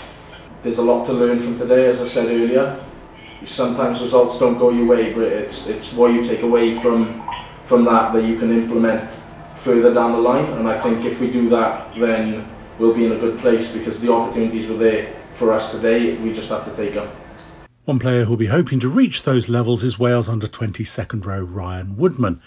There's 0.63 0.79
a 0.79 0.83
lot 0.83 1.07
to 1.07 1.13
learn 1.13 1.39
from 1.39 1.59
today, 1.59 1.89
as 1.89 2.03
I 2.03 2.07
said 2.07 2.27
earlier. 2.27 2.79
Sometimes 3.45 4.03
results 4.03 4.39
don't 4.39 4.59
go 4.59 4.71
your 4.71 4.87
way, 4.87 5.13
but 5.13 5.25
it's 5.25 5.69
it's 5.69 5.93
what 5.93 6.13
you 6.13 6.25
take 6.27 6.43
away 6.43 6.75
from 6.79 7.23
from 7.65 7.85
that 7.85 8.13
that 8.13 8.25
you 8.25 8.39
can 8.39 8.51
implement 8.51 9.13
further 9.57 9.93
down 9.93 10.13
the 10.13 10.19
line. 10.19 10.47
And 10.55 10.69
I 10.69 10.79
think 10.79 11.05
if 11.05 11.21
we 11.21 11.31
do 11.31 11.49
that, 11.51 11.95
then 11.99 12.49
we'll 12.79 12.95
be 12.95 13.07
in 13.07 13.13
a 13.13 13.19
good 13.19 13.39
place 13.39 13.73
because 13.73 14.01
the 14.01 14.13
opportunities 14.13 14.67
were 14.67 14.77
there 14.77 15.15
for 15.33 15.53
us 15.53 15.73
today. 15.73 16.17
We 16.17 16.33
just 16.33 16.49
have 16.51 16.65
to 16.65 16.75
take 16.75 16.95
them. 16.95 17.09
One 17.85 17.99
player 17.99 18.25
who'll 18.25 18.37
be 18.37 18.47
hoping 18.47 18.81
to 18.81 18.89
reach 18.89 19.23
those 19.23 19.49
levels 19.49 19.83
is 19.83 19.99
Wales 19.99 20.29
under 20.29 20.47
20 20.47 20.85
second 20.85 21.25
row 21.25 21.41
Ryan 21.41 21.97
Woodman. 21.97 22.43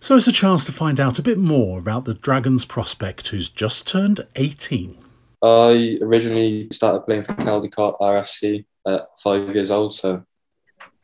So 0.00 0.16
it's 0.16 0.28
a 0.28 0.32
chance 0.32 0.64
to 0.66 0.72
find 0.72 1.00
out 1.00 1.18
a 1.18 1.22
bit 1.22 1.38
more 1.38 1.78
about 1.78 2.04
the 2.04 2.14
Dragons 2.14 2.64
prospect 2.64 3.28
who's 3.28 3.48
just 3.48 3.88
turned 3.88 4.26
18. 4.36 4.96
I 5.42 5.98
originally 6.02 6.68
started 6.70 7.00
playing 7.00 7.24
for 7.24 7.34
Caldicot 7.34 7.98
RFC 8.00 8.64
at 8.86 9.08
five 9.18 9.54
years 9.54 9.70
old, 9.70 9.94
so 9.94 10.24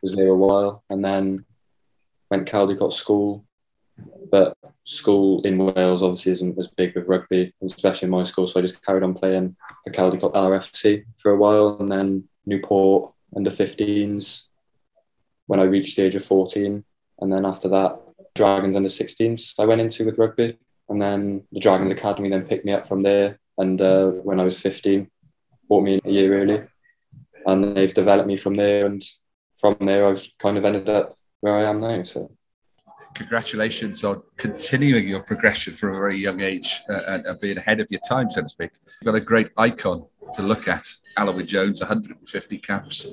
was 0.02 0.14
there 0.14 0.28
a 0.28 0.36
while, 0.36 0.82
and 0.90 1.04
then 1.04 1.38
went 2.30 2.48
Caldicot 2.48 2.92
school. 2.92 3.44
But 4.30 4.56
school 4.84 5.42
in 5.42 5.58
Wales 5.58 6.02
obviously 6.02 6.32
isn't 6.32 6.58
as 6.58 6.68
big 6.68 6.94
with 6.94 7.08
rugby, 7.08 7.52
especially 7.62 8.06
in 8.06 8.12
my 8.12 8.24
school, 8.24 8.46
so 8.46 8.58
I 8.58 8.62
just 8.62 8.84
carried 8.84 9.04
on 9.04 9.14
playing 9.14 9.56
for 9.84 9.92
Caldicot 9.92 10.32
RFC 10.34 11.04
for 11.18 11.32
a 11.32 11.36
while, 11.36 11.76
and 11.78 11.90
then 11.90 12.28
Newport 12.46 13.12
under 13.36 13.50
15s 13.50 14.44
when 15.46 15.60
I 15.60 15.64
reached 15.64 15.96
the 15.96 16.02
age 16.02 16.14
of 16.14 16.24
14, 16.24 16.84
and 17.20 17.32
then 17.32 17.44
after 17.44 17.68
that 17.68 18.00
Dragons 18.34 18.76
under 18.76 18.88
16s 18.88 19.54
I 19.58 19.64
went 19.64 19.80
into 19.80 20.04
with 20.04 20.18
rugby. 20.18 20.56
And 20.88 21.00
then 21.00 21.44
the 21.52 21.60
Dragons 21.60 21.90
Academy 21.90 22.28
then 22.28 22.46
picked 22.46 22.64
me 22.64 22.72
up 22.72 22.86
from 22.86 23.02
there. 23.02 23.38
And 23.58 23.80
uh, 23.80 24.06
when 24.06 24.40
I 24.40 24.44
was 24.44 24.58
15, 24.60 25.10
brought 25.68 25.82
me 25.82 26.00
a 26.04 26.10
year 26.10 26.40
early. 26.40 26.64
And 27.46 27.76
they've 27.76 27.92
developed 27.92 28.28
me 28.28 28.36
from 28.36 28.54
there. 28.54 28.86
And 28.86 29.02
from 29.62 29.76
there, 29.80 30.08
I've 30.08 30.26
kind 30.40 30.58
of 30.58 30.64
ended 30.64 30.88
up 30.88 31.14
where 31.40 31.56
I 31.56 31.70
am 31.70 31.80
now. 31.80 32.02
So 32.02 32.30
congratulations 33.14 34.02
on 34.02 34.22
continuing 34.36 35.06
your 35.06 35.22
progression 35.22 35.74
from 35.74 35.90
a 35.90 35.98
very 35.98 36.18
young 36.18 36.40
age 36.40 36.82
uh, 36.90 37.00
and, 37.06 37.26
and, 37.26 37.40
being 37.40 37.56
ahead 37.56 37.78
of 37.78 37.86
your 37.88 38.00
time, 38.08 38.28
so 38.28 38.42
to 38.42 38.48
speak. 38.48 38.70
You've 39.00 39.12
got 39.12 39.14
a 39.14 39.24
great 39.24 39.50
icon 39.56 40.06
to 40.34 40.42
look 40.42 40.66
at, 40.66 40.84
Alun 41.16 41.46
Jones, 41.46 41.80
150 41.80 42.58
caps. 42.58 43.06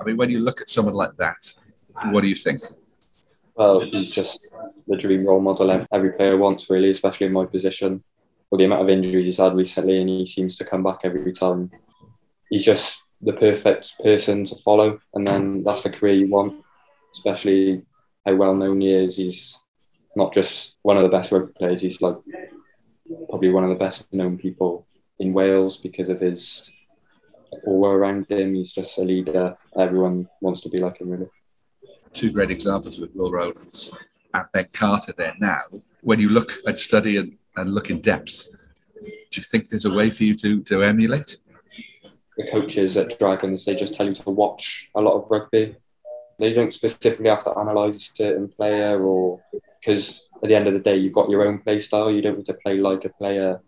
I 0.00 0.02
mean, 0.02 0.16
when 0.16 0.28
you 0.28 0.40
look 0.40 0.60
at 0.60 0.68
someone 0.68 0.94
like 0.94 1.16
that, 1.18 1.54
what 2.06 2.22
do 2.22 2.26
you 2.26 2.34
think? 2.34 2.60
Well, 3.54 3.80
he's 3.80 4.10
just 4.10 4.52
the 4.88 4.96
dream 4.96 5.24
role 5.24 5.40
model 5.40 5.70
every 5.92 6.12
player 6.12 6.36
wants, 6.36 6.68
really, 6.68 6.90
especially 6.90 7.28
in 7.28 7.32
my 7.32 7.46
position. 7.46 8.02
With 8.50 8.58
the 8.58 8.64
amount 8.64 8.82
of 8.82 8.88
injuries 8.90 9.26
he's 9.26 9.38
had 9.38 9.54
recently, 9.54 10.00
and 10.00 10.10
he 10.10 10.26
seems 10.26 10.56
to 10.56 10.64
come 10.64 10.82
back 10.82 11.00
every 11.04 11.32
time. 11.32 11.70
He's 12.50 12.64
just 12.64 13.02
the 13.22 13.32
perfect 13.32 13.98
person 14.02 14.44
to 14.46 14.56
follow, 14.56 15.00
and 15.14 15.26
then 15.26 15.62
that's 15.62 15.84
the 15.84 15.90
career 15.90 16.14
you 16.14 16.28
want, 16.28 16.62
especially 17.14 17.82
how 18.26 18.34
well 18.34 18.54
known 18.54 18.80
he 18.80 18.92
is. 18.92 19.16
He's 19.16 19.58
not 20.16 20.32
just 20.32 20.76
one 20.82 20.96
of 20.96 21.04
the 21.04 21.10
best 21.10 21.32
rugby 21.32 21.52
players, 21.52 21.82
he's 21.82 22.00
like 22.02 22.16
probably 23.28 23.50
one 23.50 23.64
of 23.64 23.70
the 23.70 23.76
best 23.76 24.12
known 24.12 24.38
people 24.38 24.86
in 25.18 25.32
Wales 25.32 25.76
because 25.76 26.08
of 26.08 26.20
his 26.20 26.72
aura 27.64 27.96
around 27.96 28.30
him. 28.30 28.54
He's 28.54 28.74
just 28.74 28.98
a 28.98 29.02
leader. 29.02 29.56
Everyone 29.76 30.28
wants 30.40 30.62
to 30.62 30.68
be 30.68 30.78
like 30.78 31.00
him, 31.00 31.10
really 31.10 31.28
two 32.12 32.30
great 32.30 32.50
examples 32.50 32.98
with 32.98 33.14
Will 33.14 33.30
Rowlands 33.30 33.90
and 34.34 34.44
Ben 34.52 34.68
Carter 34.72 35.12
there 35.16 35.34
now. 35.38 35.62
When 36.02 36.20
you 36.20 36.28
look 36.28 36.52
at 36.66 36.78
study 36.78 37.16
and, 37.16 37.36
and 37.56 37.74
look 37.74 37.90
in 37.90 38.00
depth, 38.00 38.48
do 39.02 39.40
you 39.40 39.42
think 39.42 39.68
there's 39.68 39.84
a 39.84 39.92
way 39.92 40.10
for 40.10 40.24
you 40.24 40.36
to, 40.36 40.62
to 40.64 40.82
emulate? 40.82 41.38
The 42.36 42.48
coaches 42.48 42.96
at 42.96 43.18
Dragons, 43.18 43.64
they 43.64 43.74
just 43.74 43.94
tell 43.94 44.06
you 44.06 44.14
to 44.14 44.30
watch 44.30 44.88
a 44.94 45.00
lot 45.00 45.14
of 45.14 45.30
rugby. 45.30 45.76
They 46.38 46.52
don't 46.52 46.72
specifically 46.72 47.28
have 47.28 47.44
to 47.44 47.58
analyse 47.58 48.10
a 48.10 48.16
certain 48.16 48.48
player 48.48 49.02
or 49.02 49.40
because 49.80 50.28
at 50.42 50.48
the 50.48 50.54
end 50.54 50.66
of 50.66 50.74
the 50.74 50.80
day, 50.80 50.96
you've 50.96 51.12
got 51.12 51.30
your 51.30 51.46
own 51.46 51.58
play 51.58 51.80
style. 51.80 52.10
You 52.10 52.22
don't 52.22 52.38
need 52.38 52.46
to 52.46 52.54
play 52.54 52.78
like 52.78 53.04
a 53.04 53.10
player 53.10 53.60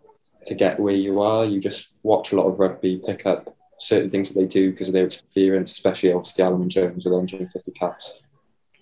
to 0.47 0.55
get 0.55 0.79
where 0.79 0.95
you 0.95 1.21
are. 1.21 1.45
You 1.45 1.59
just 1.59 1.89
watch 2.03 2.31
a 2.31 2.35
lot 2.35 2.47
of 2.47 2.59
rugby, 2.59 3.01
pick 3.05 3.25
up 3.25 3.55
certain 3.79 4.09
things 4.09 4.29
that 4.29 4.39
they 4.39 4.47
do 4.47 4.71
because 4.71 4.87
of 4.87 4.93
their 4.93 5.05
experience, 5.05 5.71
especially 5.73 6.11
obviously 6.11 6.43
Alun 6.43 6.59
Wyn 6.59 6.69
Jones 6.69 7.05
with 7.05 7.13
150 7.13 7.71
caps 7.71 8.13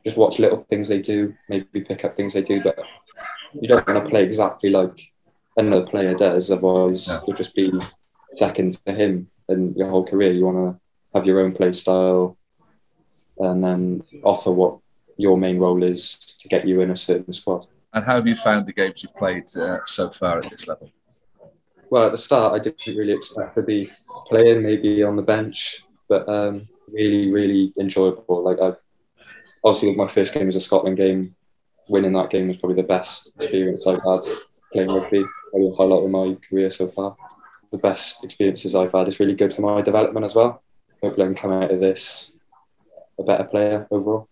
just 0.03 0.17
watch 0.17 0.39
little 0.39 0.65
things 0.69 0.89
they 0.89 1.01
do, 1.01 1.33
maybe 1.47 1.81
pick 1.81 2.03
up 2.03 2.15
things 2.15 2.33
they 2.33 2.41
do, 2.41 2.61
but 2.61 2.77
you 3.53 3.67
don't 3.67 3.87
want 3.87 4.03
to 4.03 4.09
play 4.09 4.23
exactly 4.23 4.69
like 4.69 5.11
another 5.55 5.85
player 5.85 6.13
does, 6.13 6.51
otherwise 6.51 7.07
yeah. 7.07 7.19
you'll 7.25 7.37
just 7.37 7.55
be 7.55 7.71
second 8.35 8.77
to 8.85 8.93
him 8.93 9.27
in 9.49 9.73
your 9.73 9.89
whole 9.89 10.05
career. 10.05 10.31
You 10.31 10.45
want 10.45 10.57
to 10.57 10.81
have 11.13 11.25
your 11.25 11.39
own 11.39 11.53
play 11.53 11.71
style 11.73 12.37
and 13.37 13.63
then 13.63 14.03
offer 14.23 14.51
what 14.51 14.79
your 15.17 15.37
main 15.37 15.59
role 15.59 15.83
is 15.83 16.17
to 16.39 16.47
get 16.47 16.67
you 16.67 16.81
in 16.81 16.91
a 16.91 16.95
certain 16.95 17.33
squad. 17.33 17.67
And 17.93 18.03
how 18.05 18.15
have 18.15 18.27
you 18.27 18.35
found 18.35 18.65
the 18.65 18.73
games 18.73 19.03
you've 19.03 19.15
played 19.15 19.45
uh, 19.55 19.79
so 19.85 20.09
far 20.09 20.43
at 20.43 20.49
this 20.49 20.67
level? 20.67 20.91
Well, 21.89 22.07
at 22.07 22.11
the 22.11 22.17
start, 22.17 22.53
I 22.53 22.63
didn't 22.63 22.97
really 22.97 23.13
expect 23.13 23.55
to 23.55 23.61
be 23.61 23.91
playing, 24.27 24.63
maybe 24.63 25.03
on 25.03 25.15
the 25.15 25.21
bench, 25.21 25.83
but 26.09 26.27
um, 26.27 26.67
really, 26.91 27.31
really 27.31 27.73
enjoyable. 27.79 28.43
Like 28.43 28.59
I've 28.59 28.77
obviously 29.63 29.95
my 29.95 30.07
first 30.07 30.33
game 30.33 30.47
was 30.47 30.55
a 30.55 30.59
Scotland 30.59 30.97
game. 30.97 31.35
Winning 31.87 32.13
that 32.13 32.29
game 32.29 32.47
was 32.47 32.57
probably 32.57 32.81
the 32.81 32.87
best 32.87 33.29
experience 33.35 33.85
I've 33.85 34.01
had 34.03 34.21
playing 34.71 34.89
rugby. 34.89 35.23
Probably 35.51 35.69
the 35.69 35.75
highlight 35.75 36.03
of 36.03 36.09
my 36.09 36.37
career 36.49 36.71
so 36.71 36.87
far. 36.87 37.15
The 37.73 37.79
best 37.79 38.23
experiences 38.23 38.75
I've 38.75 38.91
had. 38.91 39.07
It's 39.07 39.19
really 39.19 39.33
good 39.33 39.51
for 39.51 39.63
my 39.63 39.81
development 39.81 40.27
as 40.27 40.35
well. 40.35 40.61
Hopefully, 41.01 41.25
I 41.25 41.27
can 41.29 41.35
come 41.35 41.51
out 41.51 41.71
of 41.71 41.79
this 41.79 42.31
a 43.19 43.23
better 43.23 43.45
player 43.45 43.87
overall. 43.89 44.29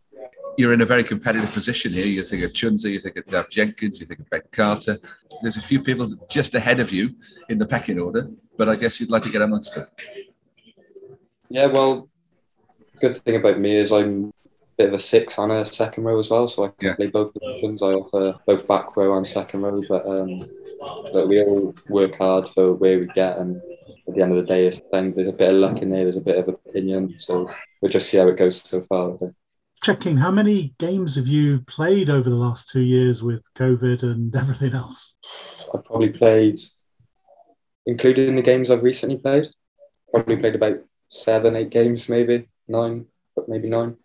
You're 0.59 0.73
in 0.73 0.81
a 0.81 0.85
very 0.85 1.03
competitive 1.03 1.51
position 1.51 1.91
here. 1.91 2.05
You 2.05 2.21
think 2.21 2.43
of 2.43 2.53
Tshiunza, 2.53 2.91
you 2.91 2.99
think 2.99 3.17
of 3.17 3.25
Dav 3.25 3.49
Jenkins, 3.49 3.99
you 3.99 4.05
think 4.05 4.19
of 4.19 4.29
Ben 4.29 4.41
Carter. 4.51 4.99
There's 5.41 5.57
a 5.57 5.61
few 5.61 5.81
people 5.81 6.13
just 6.29 6.53
ahead 6.53 6.79
of 6.79 6.91
you 6.91 7.15
in 7.49 7.57
the 7.57 7.65
pecking 7.65 7.99
order, 7.99 8.29
but 8.57 8.69
I 8.69 8.75
guess 8.75 8.99
you'd 8.99 9.09
like 9.09 9.23
to 9.23 9.31
get 9.31 9.41
amongst 9.41 9.73
them. 9.73 9.87
Yeah, 11.49 11.65
well, 11.65 12.09
good 12.99 13.15
thing 13.15 13.37
about 13.37 13.59
me 13.59 13.75
is 13.75 13.91
I'm 13.91 14.31
bit 14.81 14.89
of 14.89 14.95
a 14.95 14.99
six 14.99 15.37
and 15.37 15.51
a 15.51 15.65
second 15.65 16.03
row 16.03 16.19
as 16.19 16.29
well, 16.29 16.47
so 16.47 16.65
I 16.65 16.67
can 16.69 16.87
yeah. 16.87 16.95
play 16.95 17.07
both 17.07 17.33
positions. 17.33 17.81
I 17.81 17.93
offer 17.93 18.39
both 18.47 18.67
back 18.67 18.97
row 18.97 19.15
and 19.15 19.25
second 19.25 19.61
row, 19.61 19.81
but 19.87 20.05
um, 20.07 20.49
but 21.13 21.27
we 21.27 21.41
all 21.41 21.75
work 21.87 22.17
hard 22.17 22.49
for 22.49 22.73
where 22.73 22.99
we 22.99 23.05
get, 23.07 23.37
and 23.37 23.61
at 24.07 24.15
the 24.15 24.21
end 24.21 24.35
of 24.35 24.41
the 24.41 24.47
day, 24.47 24.65
it's, 24.65 24.81
like 24.91 25.13
there's 25.13 25.27
a 25.27 25.33
bit 25.33 25.53
of 25.53 25.57
luck 25.57 25.77
in 25.77 25.89
there, 25.89 26.03
there's 26.03 26.17
a 26.17 26.21
bit 26.21 26.37
of 26.37 26.47
opinion, 26.47 27.15
so 27.19 27.45
we'll 27.81 27.91
just 27.91 28.09
see 28.09 28.17
how 28.17 28.27
it 28.27 28.37
goes 28.37 28.61
so 28.63 28.81
far. 28.81 29.17
Checking, 29.83 30.17
how 30.17 30.31
many 30.31 30.73
games 30.79 31.15
have 31.15 31.27
you 31.27 31.61
played 31.61 32.09
over 32.09 32.29
the 32.29 32.35
last 32.35 32.69
two 32.69 32.81
years 32.81 33.21
with 33.21 33.43
COVID 33.55 34.01
and 34.03 34.35
everything 34.43 34.73
else? 34.73 35.13
I've 35.73 35.85
probably 35.85 36.09
played, 36.09 36.59
including 37.85 38.35
the 38.35 38.41
games 38.41 38.71
I've 38.71 38.83
recently 38.83 39.17
played, 39.17 39.47
probably 40.11 40.37
played 40.37 40.55
about 40.55 40.79
seven, 41.09 41.55
eight 41.55 41.69
games, 41.69 42.09
maybe 42.09 42.47
nine, 42.67 43.05
but 43.35 43.47
maybe 43.47 43.69
nine 43.69 43.97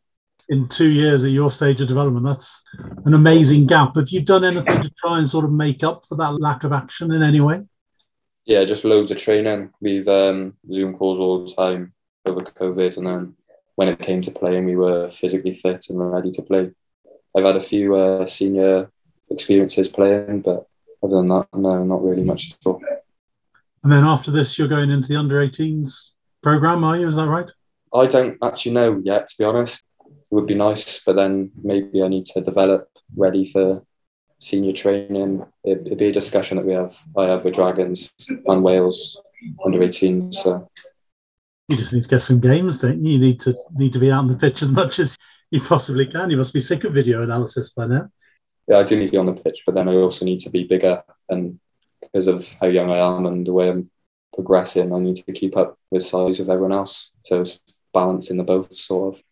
in 0.48 0.68
two 0.68 0.88
years 0.88 1.24
at 1.24 1.30
your 1.30 1.50
stage 1.50 1.80
of 1.80 1.88
development. 1.88 2.24
That's 2.24 2.62
an 3.04 3.14
amazing 3.14 3.66
gap. 3.66 3.96
Have 3.96 4.08
you 4.10 4.22
done 4.22 4.44
anything 4.44 4.80
to 4.82 4.90
try 4.90 5.18
and 5.18 5.28
sort 5.28 5.44
of 5.44 5.52
make 5.52 5.82
up 5.82 6.04
for 6.08 6.16
that 6.16 6.40
lack 6.40 6.64
of 6.64 6.72
action 6.72 7.12
in 7.12 7.22
any 7.22 7.40
way? 7.40 7.66
Yeah, 8.44 8.64
just 8.64 8.84
loads 8.84 9.10
of 9.10 9.16
training. 9.16 9.70
We've 9.80 10.06
um, 10.06 10.54
Zoom 10.72 10.96
calls 10.96 11.18
all 11.18 11.44
the 11.44 11.54
time 11.54 11.92
over 12.24 12.42
COVID, 12.42 12.96
and 12.96 13.06
then 13.06 13.36
when 13.74 13.88
it 13.88 13.98
came 13.98 14.22
to 14.22 14.30
playing, 14.30 14.66
we 14.66 14.76
were 14.76 15.08
physically 15.08 15.52
fit 15.52 15.86
and 15.90 16.12
ready 16.12 16.30
to 16.32 16.42
play. 16.42 16.70
I've 17.36 17.44
had 17.44 17.56
a 17.56 17.60
few 17.60 17.96
uh, 17.96 18.26
senior 18.26 18.90
experiences 19.30 19.88
playing, 19.88 20.42
but 20.42 20.66
other 21.02 21.16
than 21.16 21.28
that, 21.28 21.48
no, 21.54 21.82
not 21.84 22.04
really 22.04 22.22
much 22.22 22.52
at 22.52 22.66
all. 22.66 22.80
And 23.82 23.92
then 23.92 24.04
after 24.04 24.30
this, 24.30 24.58
you're 24.58 24.68
going 24.68 24.90
into 24.90 25.08
the 25.08 25.16
under 25.16 25.44
18s 25.46 26.12
program, 26.42 26.84
are 26.84 26.96
you? 26.96 27.08
Is 27.08 27.16
that 27.16 27.28
right? 27.28 27.50
I 27.92 28.06
don't 28.06 28.38
actually 28.42 28.72
know 28.72 29.00
yet, 29.04 29.26
to 29.28 29.34
be 29.38 29.44
honest 29.44 29.84
would 30.30 30.46
be 30.46 30.54
nice, 30.54 31.02
but 31.04 31.16
then 31.16 31.50
maybe 31.62 32.02
I 32.02 32.08
need 32.08 32.26
to 32.26 32.40
develop 32.40 32.88
ready 33.16 33.44
for 33.44 33.84
senior 34.38 34.72
training. 34.72 35.44
It, 35.64 35.84
would 35.84 35.98
be 35.98 36.08
a 36.08 36.12
discussion 36.12 36.56
that 36.56 36.66
we 36.66 36.72
have. 36.72 36.98
I 37.16 37.24
have 37.24 37.44
with 37.44 37.54
Dragons 37.54 38.12
and 38.28 38.62
Wales 38.62 39.20
under 39.64 39.82
18. 39.82 40.32
So 40.32 40.68
You 41.68 41.76
just 41.76 41.92
need 41.92 42.02
to 42.02 42.08
get 42.08 42.20
some 42.20 42.40
games, 42.40 42.80
don't 42.80 43.04
you? 43.04 43.12
You 43.12 43.18
need 43.18 43.40
to 43.40 43.54
need 43.74 43.92
to 43.92 43.98
be 43.98 44.10
out 44.10 44.20
on 44.20 44.28
the 44.28 44.36
pitch 44.36 44.62
as 44.62 44.70
much 44.70 44.98
as 44.98 45.16
you 45.50 45.60
possibly 45.60 46.06
can. 46.06 46.30
You 46.30 46.36
must 46.36 46.54
be 46.54 46.60
sick 46.60 46.84
of 46.84 46.94
video 46.94 47.22
analysis 47.22 47.70
by 47.70 47.86
now. 47.86 48.08
Yeah, 48.68 48.78
I 48.78 48.82
do 48.82 48.96
need 48.96 49.06
to 49.06 49.12
be 49.12 49.18
on 49.18 49.26
the 49.26 49.32
pitch, 49.32 49.62
but 49.64 49.74
then 49.74 49.88
I 49.88 49.94
also 49.94 50.24
need 50.24 50.40
to 50.40 50.50
be 50.50 50.64
bigger. 50.64 51.02
And 51.28 51.60
because 52.00 52.26
of 52.26 52.52
how 52.60 52.66
young 52.66 52.90
I 52.90 52.98
am 52.98 53.26
and 53.26 53.46
the 53.46 53.52
way 53.52 53.70
I'm 53.70 53.90
progressing, 54.34 54.92
I 54.92 54.98
need 54.98 55.16
to 55.16 55.32
keep 55.32 55.56
up 55.56 55.78
with 55.90 56.02
size 56.02 56.40
of 56.40 56.50
everyone 56.50 56.72
else. 56.72 57.12
So 57.24 57.42
it's 57.42 57.60
balancing 57.94 58.36
the 58.36 58.44
both, 58.44 58.74
sort 58.74 59.14
of. 59.14 59.22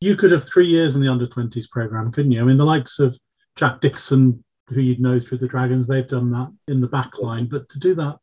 You 0.00 0.16
could 0.16 0.30
have 0.32 0.44
three 0.44 0.66
years 0.66 0.96
in 0.96 1.02
the 1.02 1.10
under 1.10 1.26
20s 1.26 1.68
program, 1.70 2.10
couldn't 2.10 2.32
you? 2.32 2.40
I 2.40 2.44
mean, 2.44 2.56
the 2.56 2.64
likes 2.64 2.98
of 2.98 3.18
Jack 3.56 3.82
Dixon, 3.82 4.42
who 4.68 4.80
you'd 4.80 5.00
know 5.00 5.20
through 5.20 5.38
the 5.38 5.48
Dragons, 5.48 5.86
they've 5.86 6.08
done 6.08 6.30
that 6.30 6.50
in 6.68 6.80
the 6.80 6.86
back 6.86 7.18
line. 7.18 7.46
But 7.46 7.68
to 7.68 7.78
do 7.78 7.94
that 7.96 8.18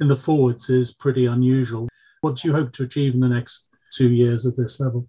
in 0.00 0.08
the 0.08 0.16
forwards 0.16 0.68
is 0.68 0.92
pretty 0.92 1.24
unusual. 1.24 1.88
What 2.20 2.36
do 2.36 2.48
you 2.48 2.54
hope 2.54 2.72
to 2.74 2.82
achieve 2.82 3.14
in 3.14 3.20
the 3.20 3.28
next 3.28 3.68
two 3.94 4.10
years 4.10 4.44
at 4.44 4.56
this 4.56 4.80
level? 4.80 5.06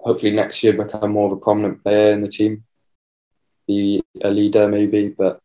Hopefully, 0.00 0.32
next 0.32 0.64
year 0.64 0.72
become 0.72 1.12
more 1.12 1.26
of 1.26 1.32
a 1.32 1.36
prominent 1.36 1.82
player 1.82 2.12
in 2.12 2.20
the 2.20 2.28
team, 2.28 2.64
be 3.68 4.02
a 4.22 4.30
leader 4.30 4.68
maybe. 4.68 5.08
But 5.08 5.40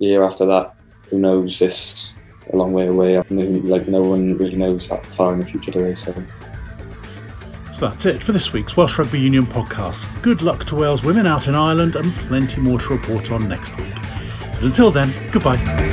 the 0.00 0.06
year 0.06 0.24
after 0.24 0.46
that, 0.46 0.76
who 1.10 1.18
knows? 1.18 1.58
This 1.58 2.10
a 2.52 2.56
long 2.56 2.72
way 2.72 2.86
away. 2.86 3.18
i 3.18 3.22
Like 3.28 3.86
no 3.86 4.00
one 4.00 4.36
really 4.38 4.56
knows 4.56 4.88
that 4.88 5.04
far 5.04 5.32
in 5.34 5.40
the 5.40 5.46
future, 5.46 5.72
do 5.72 5.82
they? 5.82 5.94
So. 5.94 6.14
So 7.74 7.88
that's 7.88 8.06
it 8.06 8.22
for 8.22 8.30
this 8.30 8.52
week's 8.52 8.76
Welsh 8.76 8.98
Rugby 9.00 9.18
Union 9.18 9.44
podcast. 9.46 10.06
Good 10.22 10.42
luck 10.42 10.64
to 10.66 10.76
Wales 10.76 11.02
women 11.02 11.26
out 11.26 11.48
in 11.48 11.56
Ireland 11.56 11.96
and 11.96 12.14
plenty 12.14 12.60
more 12.60 12.78
to 12.78 12.94
report 12.94 13.32
on 13.32 13.48
next 13.48 13.76
week. 13.76 13.92
But 14.52 14.62
until 14.62 14.92
then, 14.92 15.12
goodbye. 15.32 15.92